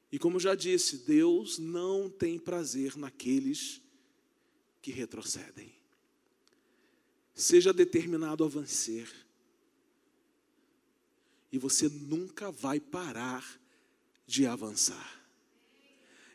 E 0.10 0.18
como 0.18 0.40
já 0.40 0.56
disse, 0.56 1.00
Deus 1.00 1.60
não 1.60 2.10
tem 2.10 2.40
prazer 2.40 2.96
naqueles 2.96 3.82
que 4.82 4.92
retrocedem. 4.92 5.76
Seja 7.36 7.74
determinado 7.74 8.46
a 8.46 8.48
vencer. 8.48 9.12
E 11.52 11.58
você 11.58 11.90
nunca 11.90 12.50
vai 12.50 12.80
parar 12.80 13.46
de 14.26 14.48
avançar. 14.48 15.23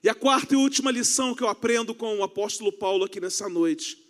E 0.02 0.08
a 0.08 0.14
quarta 0.14 0.54
e 0.54 0.56
última 0.56 0.90
lição 0.90 1.34
que 1.34 1.42
eu 1.42 1.48
aprendo 1.48 1.94
com 1.94 2.18
o 2.18 2.22
apóstolo 2.22 2.72
Paulo 2.72 3.04
aqui 3.04 3.20
nessa 3.20 3.48
noite: 3.48 4.02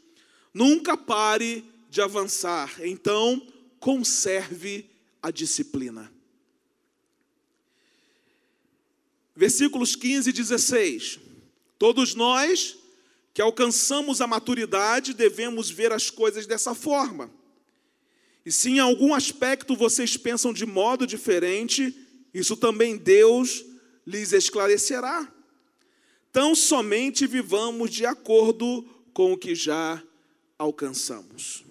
nunca 0.53 0.97
pare 0.97 1.65
de 1.89 2.01
avançar, 2.01 2.75
então 2.85 3.41
conserve 3.81 4.89
a 5.23 5.31
disciplina. 5.31 6.13
Versículos 9.35 9.95
15 9.95 10.31
e 10.31 10.33
16. 10.33 11.21
Todos 11.79 12.15
nós 12.15 12.77
que 13.33 13.41
alcançamos 13.41 14.21
a 14.21 14.27
maturidade 14.27 15.15
devemos 15.15 15.71
ver 15.71 15.93
as 15.93 16.11
coisas 16.11 16.45
dessa 16.45 16.75
forma. 16.75 17.31
E 18.45 18.51
se 18.51 18.71
em 18.71 18.81
algum 18.81 19.15
aspecto 19.15 19.77
vocês 19.77 20.17
pensam 20.17 20.53
de 20.53 20.67
modo 20.67 21.07
diferente, 21.07 21.95
isso 22.35 22.57
também 22.57 22.97
Deus 22.97 23.65
lhes 24.05 24.33
esclarecerá. 24.33 25.33
Tão 26.33 26.55
somente 26.55 27.27
vivamos 27.27 27.91
de 27.91 28.05
acordo 28.05 28.83
com 29.13 29.33
o 29.33 29.39
que 29.39 29.55
já 29.55 30.03
alcançamos. 30.59 31.65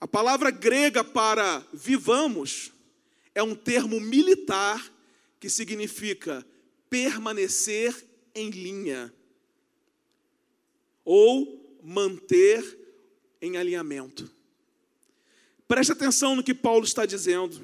A 0.00 0.06
palavra 0.06 0.50
grega 0.50 1.02
para 1.02 1.66
vivamos 1.72 2.72
é 3.34 3.42
um 3.42 3.54
termo 3.54 4.00
militar 4.00 4.92
que 5.40 5.48
significa 5.48 6.46
permanecer 6.88 8.06
em 8.34 8.50
linha 8.50 9.12
ou 11.04 11.78
manter 11.82 12.78
em 13.40 13.56
alinhamento. 13.56 14.30
Preste 15.68 15.92
atenção 15.92 16.36
no 16.36 16.42
que 16.42 16.54
Paulo 16.54 16.84
está 16.84 17.04
dizendo. 17.04 17.60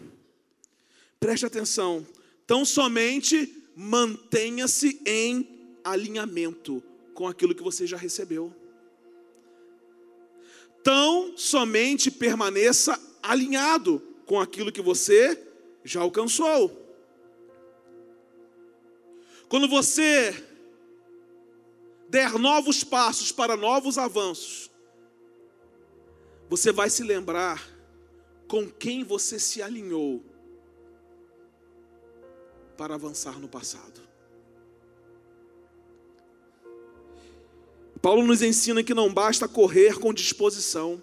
Preste 1.21 1.47
atenção. 1.47 2.07
Tão 2.47 2.65
somente 2.65 3.71
mantenha-se 3.77 5.01
em 5.07 5.52
alinhamento 5.85 6.83
com 7.15 7.27
aquilo 7.27 7.55
que 7.55 7.63
você 7.63 7.87
já 7.87 7.97
recebeu. 7.97 8.55
Tão 10.83 11.37
somente 11.37 12.11
permaneça 12.11 12.99
alinhado 13.23 14.01
com 14.27 14.41
aquilo 14.41 14.73
que 14.73 14.83
você 14.83 15.41
já 15.85 16.01
alcançou. 16.01 16.81
Quando 19.49 19.69
você 19.69 20.49
der 22.09 22.33
novos 22.39 22.85
passos 22.85 23.33
para 23.33 23.57
novos 23.57 23.97
avanços, 23.97 24.71
você 26.49 26.71
vai 26.71 26.91
se 26.91 27.03
lembrar 27.03 27.67
com 28.47 28.71
quem 28.71 29.03
você 29.03 29.39
se 29.39 29.63
alinhou 29.63 30.23
para 32.77 32.95
avançar 32.95 33.39
no 33.39 33.49
passado. 33.49 34.12
Paulo 38.03 38.27
nos 38.27 38.43
ensina 38.43 38.83
que 38.83 38.93
não 38.93 39.15
basta 39.15 39.47
correr 39.47 39.99
com 39.99 40.13
disposição. 40.13 41.01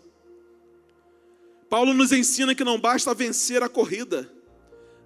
Paulo 1.69 1.93
nos 1.93 2.11
ensina 2.11 2.53
que 2.53 2.63
não 2.63 2.79
basta 2.79 3.13
vencer 3.13 3.63
a 3.63 3.69
corrida, 3.69 4.29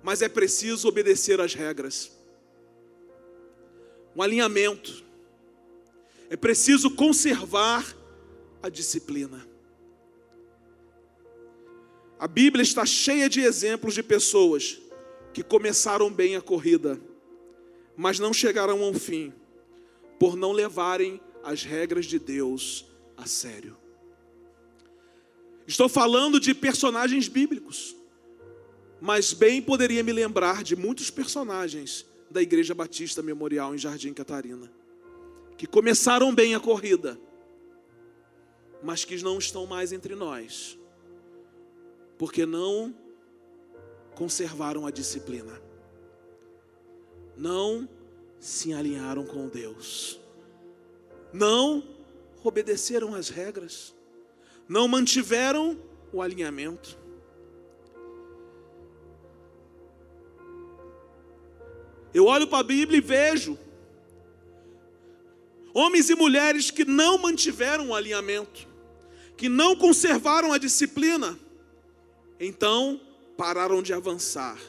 mas 0.02 0.22
é 0.22 0.28
preciso 0.28 0.88
obedecer 0.88 1.40
às 1.40 1.54
regras 1.54 2.12
um 4.16 4.22
alinhamento. 4.22 5.04
É 6.30 6.36
preciso 6.36 6.92
conservar 6.92 7.96
a 8.62 8.70
disciplina. 8.70 9.48
A 12.20 12.28
Bíblia 12.28 12.64
está 12.64 12.86
cheia 12.86 13.28
de 13.28 13.42
exemplos 13.42 13.94
de 13.94 14.02
pessoas 14.02 14.80
que 15.34 15.44
começaram 15.44 16.12
bem 16.12 16.36
a 16.36 16.42
corrida, 16.42 17.00
mas 17.98 18.20
não 18.20 18.34
chegaram 18.34 18.82
ao 18.84 18.94
fim, 18.94 19.34
por 20.20 20.36
não 20.36 20.52
levarem 20.52 21.20
as 21.44 21.64
regras 21.64 22.06
de 22.06 22.18
Deus 22.18 22.86
a 23.18 23.26
sério. 23.26 23.78
Estou 25.68 25.88
falando 25.88 26.40
de 26.40 26.54
personagens 26.54 27.28
bíblicos, 27.28 27.96
mas 29.00 29.34
bem 29.34 29.62
poderia 29.62 30.04
me 30.04 30.12
lembrar 30.12 30.64
de 30.64 30.76
muitos 30.76 31.10
personagens 31.10 32.06
da 32.30 32.42
Igreja 32.42 32.74
Batista 32.74 33.22
Memorial 33.22 33.76
em 33.76 33.78
Jardim 33.78 34.14
Catarina, 34.14 34.72
que 35.58 35.68
começaram 35.68 36.34
bem 36.34 36.56
a 36.56 36.60
corrida, 36.60 37.20
mas 38.82 39.06
que 39.06 39.22
não 39.22 39.38
estão 39.38 39.66
mais 39.66 39.94
entre 39.94 40.16
nós, 40.16 40.78
porque 42.18 42.46
não 42.46 42.94
conservaram 44.16 44.86
a 44.86 44.92
disciplina, 44.92 45.62
não 47.38 47.88
se 48.40 48.74
alinharam 48.74 49.26
com 49.26 49.48
Deus, 49.48 50.20
não 51.34 51.84
obedeceram 52.44 53.16
às 53.16 53.30
regras, 53.30 53.96
não 54.70 54.88
mantiveram 54.88 55.78
o 56.12 56.22
alinhamento. 56.22 56.98
Eu 62.14 62.26
olho 62.26 62.48
para 62.48 62.60
a 62.60 62.64
Bíblia 62.64 63.00
e 63.00 63.02
vejo 63.02 63.58
homens 65.74 66.12
e 66.12 66.16
mulheres 66.16 66.70
que 66.70 66.86
não 66.86 67.18
mantiveram 67.18 67.90
o 67.90 67.96
alinhamento, 67.96 68.68
que 69.36 69.50
não 69.50 69.76
conservaram 69.76 70.54
a 70.54 70.60
disciplina, 70.60 71.38
então 72.40 73.02
pararam 73.36 73.82
de 73.82 73.92
avançar 73.92 74.60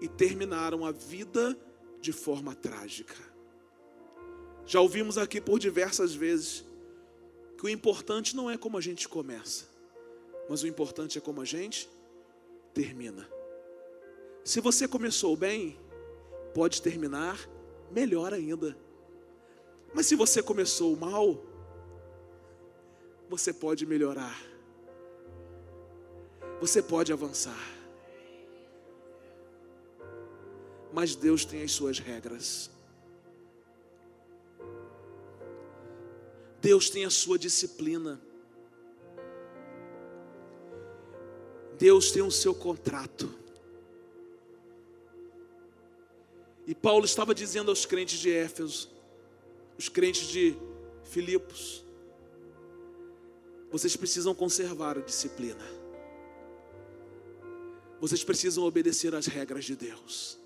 e 0.00 0.06
terminaram 0.06 0.84
a 0.84 0.92
vida 0.92 1.58
de 2.00 2.12
forma 2.12 2.54
trágica. 2.54 3.16
Já 4.66 4.80
ouvimos 4.80 5.16
aqui 5.16 5.40
por 5.40 5.60
diversas 5.60 6.14
vezes 6.14 6.64
que 7.56 7.64
o 7.64 7.68
importante 7.68 8.34
não 8.34 8.50
é 8.50 8.58
como 8.58 8.76
a 8.76 8.80
gente 8.80 9.08
começa, 9.08 9.66
mas 10.48 10.62
o 10.62 10.66
importante 10.66 11.16
é 11.16 11.20
como 11.20 11.40
a 11.40 11.44
gente 11.44 11.88
termina. 12.74 13.28
Se 14.44 14.60
você 14.60 14.88
começou 14.88 15.36
bem, 15.36 15.78
pode 16.52 16.82
terminar 16.82 17.48
melhor 17.90 18.34
ainda. 18.34 18.76
Mas 19.94 20.06
se 20.06 20.16
você 20.16 20.42
começou 20.42 20.96
mal, 20.96 21.42
você 23.28 23.52
pode 23.52 23.86
melhorar. 23.86 24.36
Você 26.60 26.82
pode 26.82 27.12
avançar. 27.12 27.58
Mas 30.92 31.14
Deus 31.14 31.44
tem 31.44 31.62
as 31.62 31.72
suas 31.72 31.98
regras. 31.98 32.75
Deus 36.66 36.90
tem 36.90 37.04
a 37.04 37.10
sua 37.10 37.38
disciplina. 37.38 38.20
Deus 41.78 42.10
tem 42.10 42.22
o 42.22 42.30
seu 42.30 42.52
contrato. 42.52 43.32
E 46.66 46.74
Paulo 46.74 47.04
estava 47.04 47.32
dizendo 47.32 47.70
aos 47.70 47.86
crentes 47.86 48.18
de 48.18 48.32
Éfeso, 48.32 48.90
os 49.78 49.88
crentes 49.88 50.26
de 50.26 50.56
Filipos, 51.04 51.84
vocês 53.70 53.94
precisam 53.94 54.34
conservar 54.34 54.98
a 54.98 55.02
disciplina. 55.02 55.64
Vocês 58.00 58.24
precisam 58.24 58.64
obedecer 58.64 59.14
às 59.14 59.26
regras 59.26 59.64
de 59.64 59.76
Deus. 59.76 60.36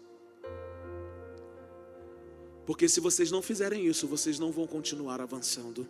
Porque 2.66 2.86
se 2.90 3.00
vocês 3.00 3.30
não 3.30 3.40
fizerem 3.40 3.86
isso, 3.86 4.06
vocês 4.06 4.38
não 4.38 4.52
vão 4.52 4.66
continuar 4.66 5.22
avançando. 5.22 5.88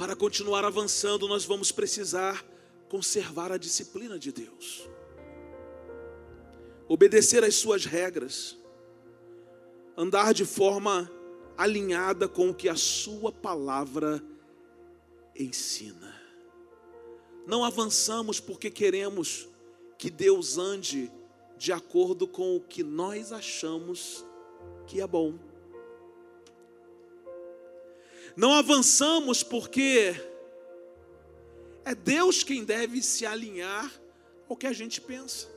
Para 0.00 0.16
continuar 0.16 0.64
avançando, 0.64 1.28
nós 1.28 1.44
vamos 1.44 1.70
precisar 1.70 2.42
conservar 2.88 3.52
a 3.52 3.58
disciplina 3.58 4.18
de 4.18 4.32
Deus, 4.32 4.88
obedecer 6.88 7.44
às 7.44 7.56
suas 7.56 7.84
regras, 7.84 8.56
andar 9.94 10.32
de 10.32 10.46
forma 10.46 11.12
alinhada 11.54 12.26
com 12.26 12.48
o 12.48 12.54
que 12.54 12.66
a 12.66 12.76
Sua 12.76 13.30
palavra 13.30 14.24
ensina. 15.38 16.18
Não 17.46 17.62
avançamos 17.62 18.40
porque 18.40 18.70
queremos 18.70 19.50
que 19.98 20.08
Deus 20.08 20.56
ande 20.56 21.12
de 21.58 21.72
acordo 21.72 22.26
com 22.26 22.56
o 22.56 22.60
que 22.62 22.82
nós 22.82 23.32
achamos 23.32 24.24
que 24.86 24.98
é 24.98 25.06
bom. 25.06 25.49
Não 28.36 28.52
avançamos 28.52 29.42
porque 29.42 30.14
é 31.84 31.94
Deus 31.94 32.42
quem 32.42 32.64
deve 32.64 33.02
se 33.02 33.26
alinhar 33.26 33.92
ao 34.48 34.56
que 34.56 34.66
a 34.66 34.72
gente 34.72 35.00
pensa. 35.00 35.48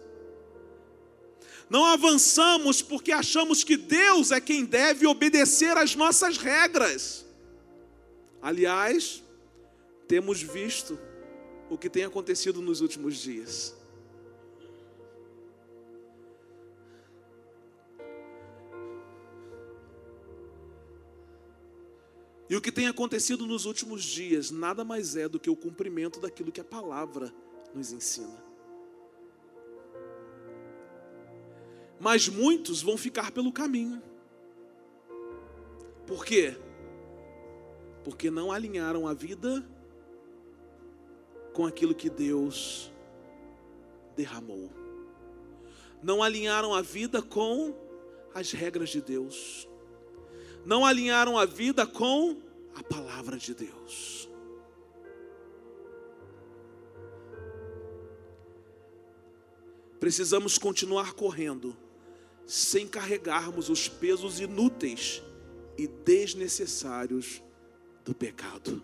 Não 1.70 1.86
avançamos 1.86 2.82
porque 2.82 3.12
achamos 3.12 3.64
que 3.64 3.78
Deus 3.78 4.32
é 4.32 4.40
quem 4.40 4.66
deve 4.66 5.08
obedecer 5.08 5.78
às 5.78 5.96
nossas 5.96 6.38
regras. 6.38 7.26
Aliás, 8.42 9.24
temos 10.08 10.42
visto 10.42 11.00
o 11.70 11.78
que 11.78 11.90
tem 11.90 12.04
acontecido 12.04 12.62
nos 12.62 12.82
últimos 12.82 13.16
dias. 13.16 13.74
E 22.50 22.56
o 22.56 22.62
que 22.62 22.72
tem 22.72 22.88
acontecido 22.88 23.48
nos 23.48 23.66
últimos 23.66 24.04
dias 24.04 24.52
nada 24.52 24.84
mais 24.84 25.16
é 25.16 25.28
do 25.28 25.40
que 25.40 25.50
o 25.50 25.56
cumprimento 25.56 26.20
daquilo 26.20 26.52
que 26.52 26.62
a 26.62 26.66
palavra 26.66 27.34
nos 27.74 27.92
ensina. 27.92 28.44
Mas 32.00 32.28
muitos 32.28 32.82
vão 32.82 32.98
ficar 32.98 33.32
pelo 33.32 33.52
caminho. 33.52 34.02
Por 36.06 36.26
quê? 36.26 36.58
Porque 38.04 38.30
não 38.30 38.52
alinharam 38.52 39.08
a 39.08 39.14
vida 39.14 39.66
com 41.54 41.66
aquilo 41.66 41.96
que 41.96 42.10
Deus 42.10 42.92
derramou. 44.16 44.70
Não 46.02 46.22
alinharam 46.22 46.74
a 46.74 46.82
vida 46.82 47.22
com 47.22 47.74
as 48.34 48.52
regras 48.52 48.90
de 48.90 49.02
Deus. 49.02 49.70
Não 50.66 50.86
alinharam 50.86 51.38
a 51.38 51.46
vida 51.46 51.86
com 51.86 52.38
a 52.76 52.84
palavra 52.84 53.38
de 53.38 53.54
Deus. 53.54 54.30
Precisamos 60.00 60.58
continuar 60.58 61.14
correndo 61.14 61.76
sem 62.46 62.88
carregarmos 62.88 63.70
os 63.70 63.88
pesos 63.88 64.40
inúteis 64.40 65.24
e 65.78 65.88
desnecessários 65.88 67.42
do 68.04 68.14
pecado. 68.14 68.84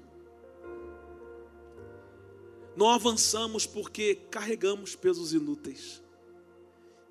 Não 2.75 2.89
avançamos 2.89 3.65
porque 3.65 4.15
carregamos 4.31 4.95
pesos 4.95 5.33
inúteis, 5.33 6.01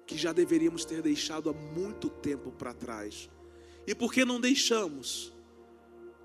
que 0.07 0.17
já 0.17 0.33
deveríamos 0.33 0.87
ter 0.87 1.03
deixado 1.03 1.51
há 1.51 1.53
muito 1.53 2.09
tempo 2.09 2.51
para 2.51 2.73
trás. 2.73 3.29
E 3.89 3.95
por 3.95 4.13
que 4.13 4.23
não 4.23 4.39
deixamos? 4.39 5.33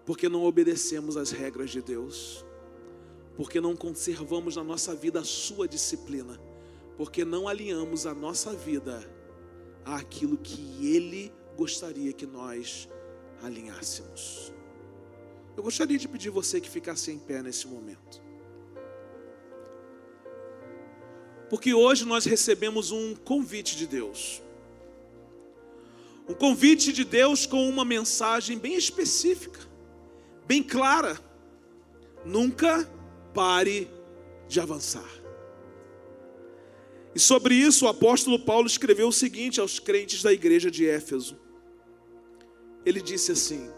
Porque 0.05 0.27
não 0.27 0.43
obedecemos 0.43 1.15
às 1.15 1.31
regras 1.31 1.69
de 1.69 1.81
Deus, 1.81 2.45
porque 3.37 3.61
não 3.61 3.73
conservamos 3.73 4.57
na 4.57 4.63
nossa 4.65 4.93
vida 4.93 5.21
a 5.21 5.23
Sua 5.23 5.65
disciplina, 5.65 6.37
porque 6.97 7.23
não 7.23 7.47
alinhamos 7.47 8.05
a 8.05 8.13
nossa 8.13 8.53
vida 8.53 9.09
àquilo 9.85 10.35
que 10.35 10.85
Ele 10.85 11.31
gostaria 11.55 12.11
que 12.11 12.25
nós 12.25 12.89
alinhássemos. 13.41 14.51
Eu 15.55 15.63
gostaria 15.63 15.97
de 15.97 16.09
pedir 16.09 16.31
você 16.31 16.59
que 16.59 16.69
ficasse 16.69 17.11
em 17.11 17.17
pé 17.17 17.41
nesse 17.41 17.65
momento. 17.65 18.21
Porque 21.49 21.73
hoje 21.73 22.03
nós 22.03 22.25
recebemos 22.25 22.91
um 22.91 23.15
convite 23.15 23.77
de 23.77 23.87
Deus. 23.87 24.43
Um 26.27 26.33
convite 26.33 26.93
de 26.93 27.03
Deus 27.03 27.45
com 27.45 27.67
uma 27.67 27.83
mensagem 27.83 28.57
bem 28.57 28.75
específica, 28.75 29.59
bem 30.45 30.63
clara. 30.63 31.19
Nunca 32.25 32.89
pare 33.33 33.89
de 34.47 34.59
avançar. 34.59 35.09
E 37.15 37.19
sobre 37.19 37.55
isso 37.55 37.85
o 37.85 37.89
apóstolo 37.89 38.39
Paulo 38.39 38.67
escreveu 38.67 39.09
o 39.09 39.13
seguinte 39.13 39.59
aos 39.59 39.79
crentes 39.79 40.23
da 40.23 40.31
igreja 40.31 40.71
de 40.71 40.87
Éfeso. 40.87 41.37
Ele 42.85 43.01
disse 43.01 43.31
assim: 43.31 43.69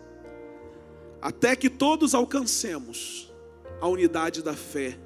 Até 1.21 1.55
que 1.55 1.69
todos 1.69 2.13
alcancemos 2.13 3.33
a 3.81 3.87
unidade 3.87 4.41
da 4.41 4.53
fé 4.53 4.97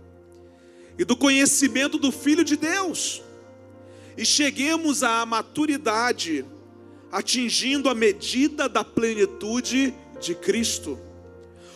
e 0.98 1.06
do 1.06 1.16
conhecimento 1.16 1.98
do 1.98 2.12
Filho 2.12 2.44
de 2.44 2.58
Deus, 2.58 3.24
e 4.18 4.26
cheguemos 4.26 5.02
à 5.02 5.26
maturidade, 5.26 6.46
atingindo 7.12 7.90
a 7.90 7.96
medida 7.96 8.70
da 8.70 8.84
plenitude 8.84 9.94
de 10.20 10.36
Cristo. 10.36 11.00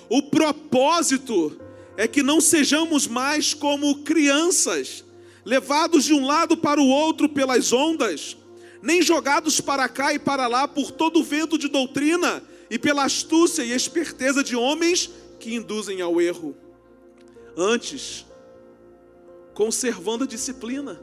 O 0.10 0.22
propósito 0.22 1.60
é 1.98 2.08
que 2.08 2.22
não 2.22 2.42
sejamos 2.42 3.08
mais 3.08 3.54
como 3.54 4.04
crianças, 4.04 5.04
levados 5.46 6.04
de 6.04 6.14
um 6.14 6.26
lado 6.26 6.58
para 6.58 6.82
o 6.82 6.88
outro 6.88 7.30
pelas 7.30 7.72
ondas, 7.72 8.38
nem 8.82 9.02
jogados 9.02 9.62
para 9.62 9.88
cá 9.88 10.14
e 10.14 10.20
para 10.20 10.48
lá 10.48 10.68
por 10.68 10.92
todo 10.92 11.20
o 11.20 11.24
vento 11.24 11.58
de 11.58 11.68
doutrina 11.68 12.44
e 12.70 12.78
pela 12.78 13.06
astúcia 13.06 13.64
e 13.64 13.72
esperteza 13.72 14.44
de 14.44 14.56
homens 14.56 15.10
que 15.40 15.56
induzem 15.56 16.02
ao 16.02 16.20
erro. 16.20 16.56
Antes, 17.56 18.26
conservando 19.54 20.24
a 20.24 20.28
disciplina, 20.28 21.00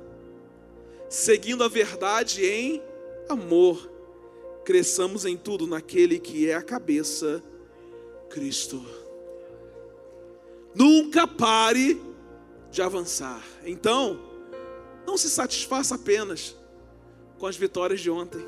seguindo 1.09 1.63
a 1.63 1.69
verdade 1.69 2.45
em 2.45 2.83
amor, 3.29 3.91
cresçamos 4.71 5.25
em 5.25 5.37
tudo 5.37 5.67
naquele 5.67 6.21
que 6.21 6.49
é 6.49 6.55
a 6.55 6.63
cabeça, 6.63 7.43
Cristo. 8.29 8.81
Nunca 10.73 11.27
pare 11.27 12.01
de 12.71 12.81
avançar. 12.81 13.43
Então, 13.65 14.21
não 15.05 15.19
se 15.19 15.29
satisfaça 15.29 15.97
apenas 15.97 16.55
com 17.37 17.49
as 17.49 17.57
vitórias 17.57 18.01
de 18.01 18.09
ontem. 18.09 18.47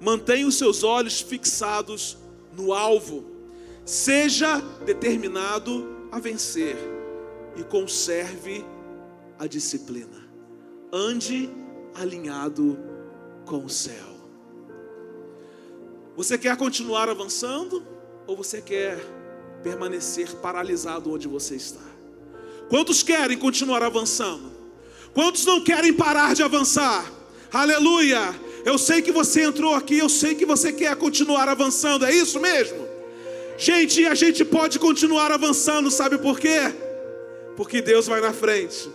Mantenha 0.00 0.48
os 0.48 0.56
seus 0.56 0.82
olhos 0.82 1.20
fixados 1.20 2.18
no 2.52 2.72
alvo. 2.72 3.24
Seja 3.84 4.58
determinado 4.84 6.08
a 6.10 6.18
vencer 6.18 6.76
e 7.56 7.62
conserve 7.62 8.64
a 9.38 9.46
disciplina. 9.46 10.28
Ande 10.92 11.48
alinhado 11.94 12.76
com 13.46 13.64
o 13.64 13.70
céu. 13.70 14.09
Você 16.20 16.36
quer 16.36 16.54
continuar 16.54 17.08
avançando 17.08 17.82
ou 18.26 18.36
você 18.36 18.60
quer 18.60 19.02
permanecer 19.62 20.30
paralisado 20.42 21.10
onde 21.10 21.26
você 21.26 21.54
está? 21.54 21.80
Quantos 22.68 23.02
querem 23.02 23.38
continuar 23.38 23.82
avançando? 23.82 24.52
Quantos 25.14 25.46
não 25.46 25.64
querem 25.64 25.94
parar 25.94 26.34
de 26.34 26.42
avançar? 26.42 27.10
Aleluia! 27.50 28.38
Eu 28.66 28.76
sei 28.76 29.00
que 29.00 29.10
você 29.10 29.44
entrou 29.44 29.74
aqui, 29.74 29.96
eu 29.96 30.10
sei 30.10 30.34
que 30.34 30.44
você 30.44 30.74
quer 30.74 30.94
continuar 30.94 31.48
avançando, 31.48 32.04
é 32.04 32.14
isso 32.14 32.38
mesmo? 32.38 32.86
Gente, 33.56 34.04
a 34.04 34.14
gente 34.14 34.44
pode 34.44 34.78
continuar 34.78 35.32
avançando, 35.32 35.90
sabe 35.90 36.18
por 36.18 36.38
quê? 36.38 36.70
Porque 37.56 37.80
Deus 37.80 38.06
vai 38.06 38.20
na 38.20 38.34
frente 38.34 38.90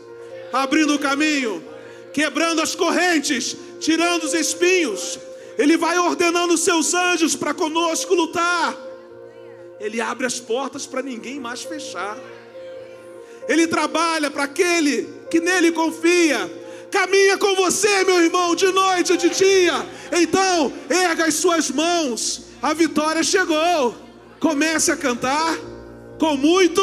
abrindo 0.54 0.94
o 0.94 1.00
caminho, 1.00 1.64
quebrando 2.14 2.62
as 2.62 2.76
correntes, 2.76 3.58
tirando 3.80 4.26
os 4.26 4.36
espinhos. 4.36 5.18
Ele 5.58 5.78
vai 5.78 5.98
ordenando 5.98 6.58
seus 6.58 6.94
anjos 6.94 7.36
para 7.36 7.54
conosco 7.54 8.14
lutar. 8.14 8.76
Ele 9.80 10.02
abre 10.02 10.26
as 10.26 10.40
portas 10.40 10.86
para 10.86 11.02
ninguém 11.02 11.40
mais 11.40 11.64
fechar. 11.64 12.18
Ele 13.48 13.68
trabalha 13.68 14.32
para 14.32 14.44
aquele 14.44 15.08
que 15.30 15.40
nele 15.40 15.72
confia. 15.72 16.64
caminha 16.92 17.38
com 17.38 17.56
você, 17.56 18.06
meu 18.06 18.22
irmão, 18.22 18.56
de 18.56 18.72
noite 18.72 19.12
ou 19.12 19.18
de 19.18 19.30
dia. 19.30 19.86
Então, 20.14 20.72
erga 20.90 21.26
as 21.26 21.34
suas 21.34 21.70
mãos, 21.70 22.46
a 22.62 22.74
vitória 22.74 23.22
chegou. 23.22 23.94
Comece 24.40 24.92
a 24.92 24.98
cantar 24.98 25.58
com 26.18 26.38
muito 26.38 26.82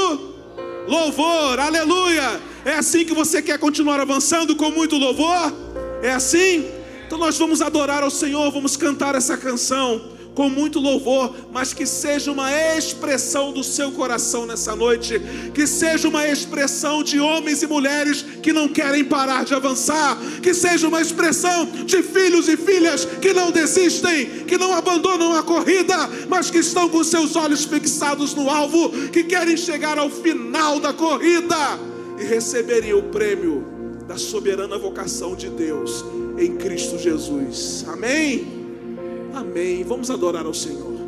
louvor, 0.87 1.59
aleluia. 1.59 2.41
É 2.64 2.75
assim 2.75 3.05
que 3.05 3.14
você 3.14 3.41
quer 3.41 3.59
continuar 3.59 4.01
avançando 4.01 4.55
com 4.55 4.70
muito 4.70 4.97
louvor? 4.97 5.53
É 6.03 6.12
assim? 6.12 6.68
Então 7.13 7.21
nós 7.21 7.37
vamos 7.37 7.61
adorar 7.61 8.03
ao 8.03 8.11
Senhor, 8.11 8.51
vamos 8.51 8.75
cantar 8.75 9.15
essa 9.15 9.37
canção 9.37 10.01
com 10.35 10.49
muito 10.49 10.81
louvor, 10.81 11.37
mas 11.53 11.75
que 11.75 11.85
seja 11.85 12.33
uma 12.33 12.51
expressão 12.51 13.53
do 13.53 13.63
seu 13.63 13.93
coração 13.93 14.47
nessa 14.47 14.75
noite, 14.75 15.21
que 15.53 15.67
seja 15.67 16.09
uma 16.09 16.27
expressão 16.27 17.03
de 17.03 17.21
homens 17.21 17.63
e 17.63 17.67
mulheres 17.67 18.25
que 18.43 18.51
não 18.51 18.67
querem 18.67 19.05
parar 19.05 19.45
de 19.45 19.53
avançar, 19.53 20.17
que 20.43 20.55
seja 20.55 20.89
uma 20.89 21.03
expressão 21.03 21.67
de 21.85 22.03
filhos 22.03 22.49
e 22.49 22.57
filhas 22.57 23.05
que 23.05 23.35
não 23.35 23.51
desistem, 23.51 24.47
que 24.47 24.57
não 24.57 24.73
abandonam 24.73 25.35
a 25.35 25.43
corrida, 25.43 25.95
mas 26.31 26.51
que 26.51 26.61
estão 26.61 26.89
com 26.89 27.05
seus 27.05 27.37
olhos 27.37 27.67
fixados 27.67 28.33
no 28.33 28.49
alvo, 28.49 28.89
que 29.11 29.23
querem 29.23 29.59
chegar 29.59 29.99
ao 29.99 30.09
final 30.09 30.81
da 30.81 30.95
corrida 30.95 31.79
e 32.19 32.25
receberem 32.25 32.95
o 32.95 33.03
prêmio 33.03 33.67
da 34.09 34.17
soberana 34.17 34.79
vocação 34.79 35.37
de 35.37 35.51
Deus 35.51 36.03
em 36.45 36.57
Cristo 36.57 36.99
Jesus. 36.99 37.84
Amém. 37.88 38.47
Amém. 39.34 39.84
Vamos 39.84 40.11
adorar 40.11 40.45
ao 40.45 40.55
Senhor. 40.55 41.01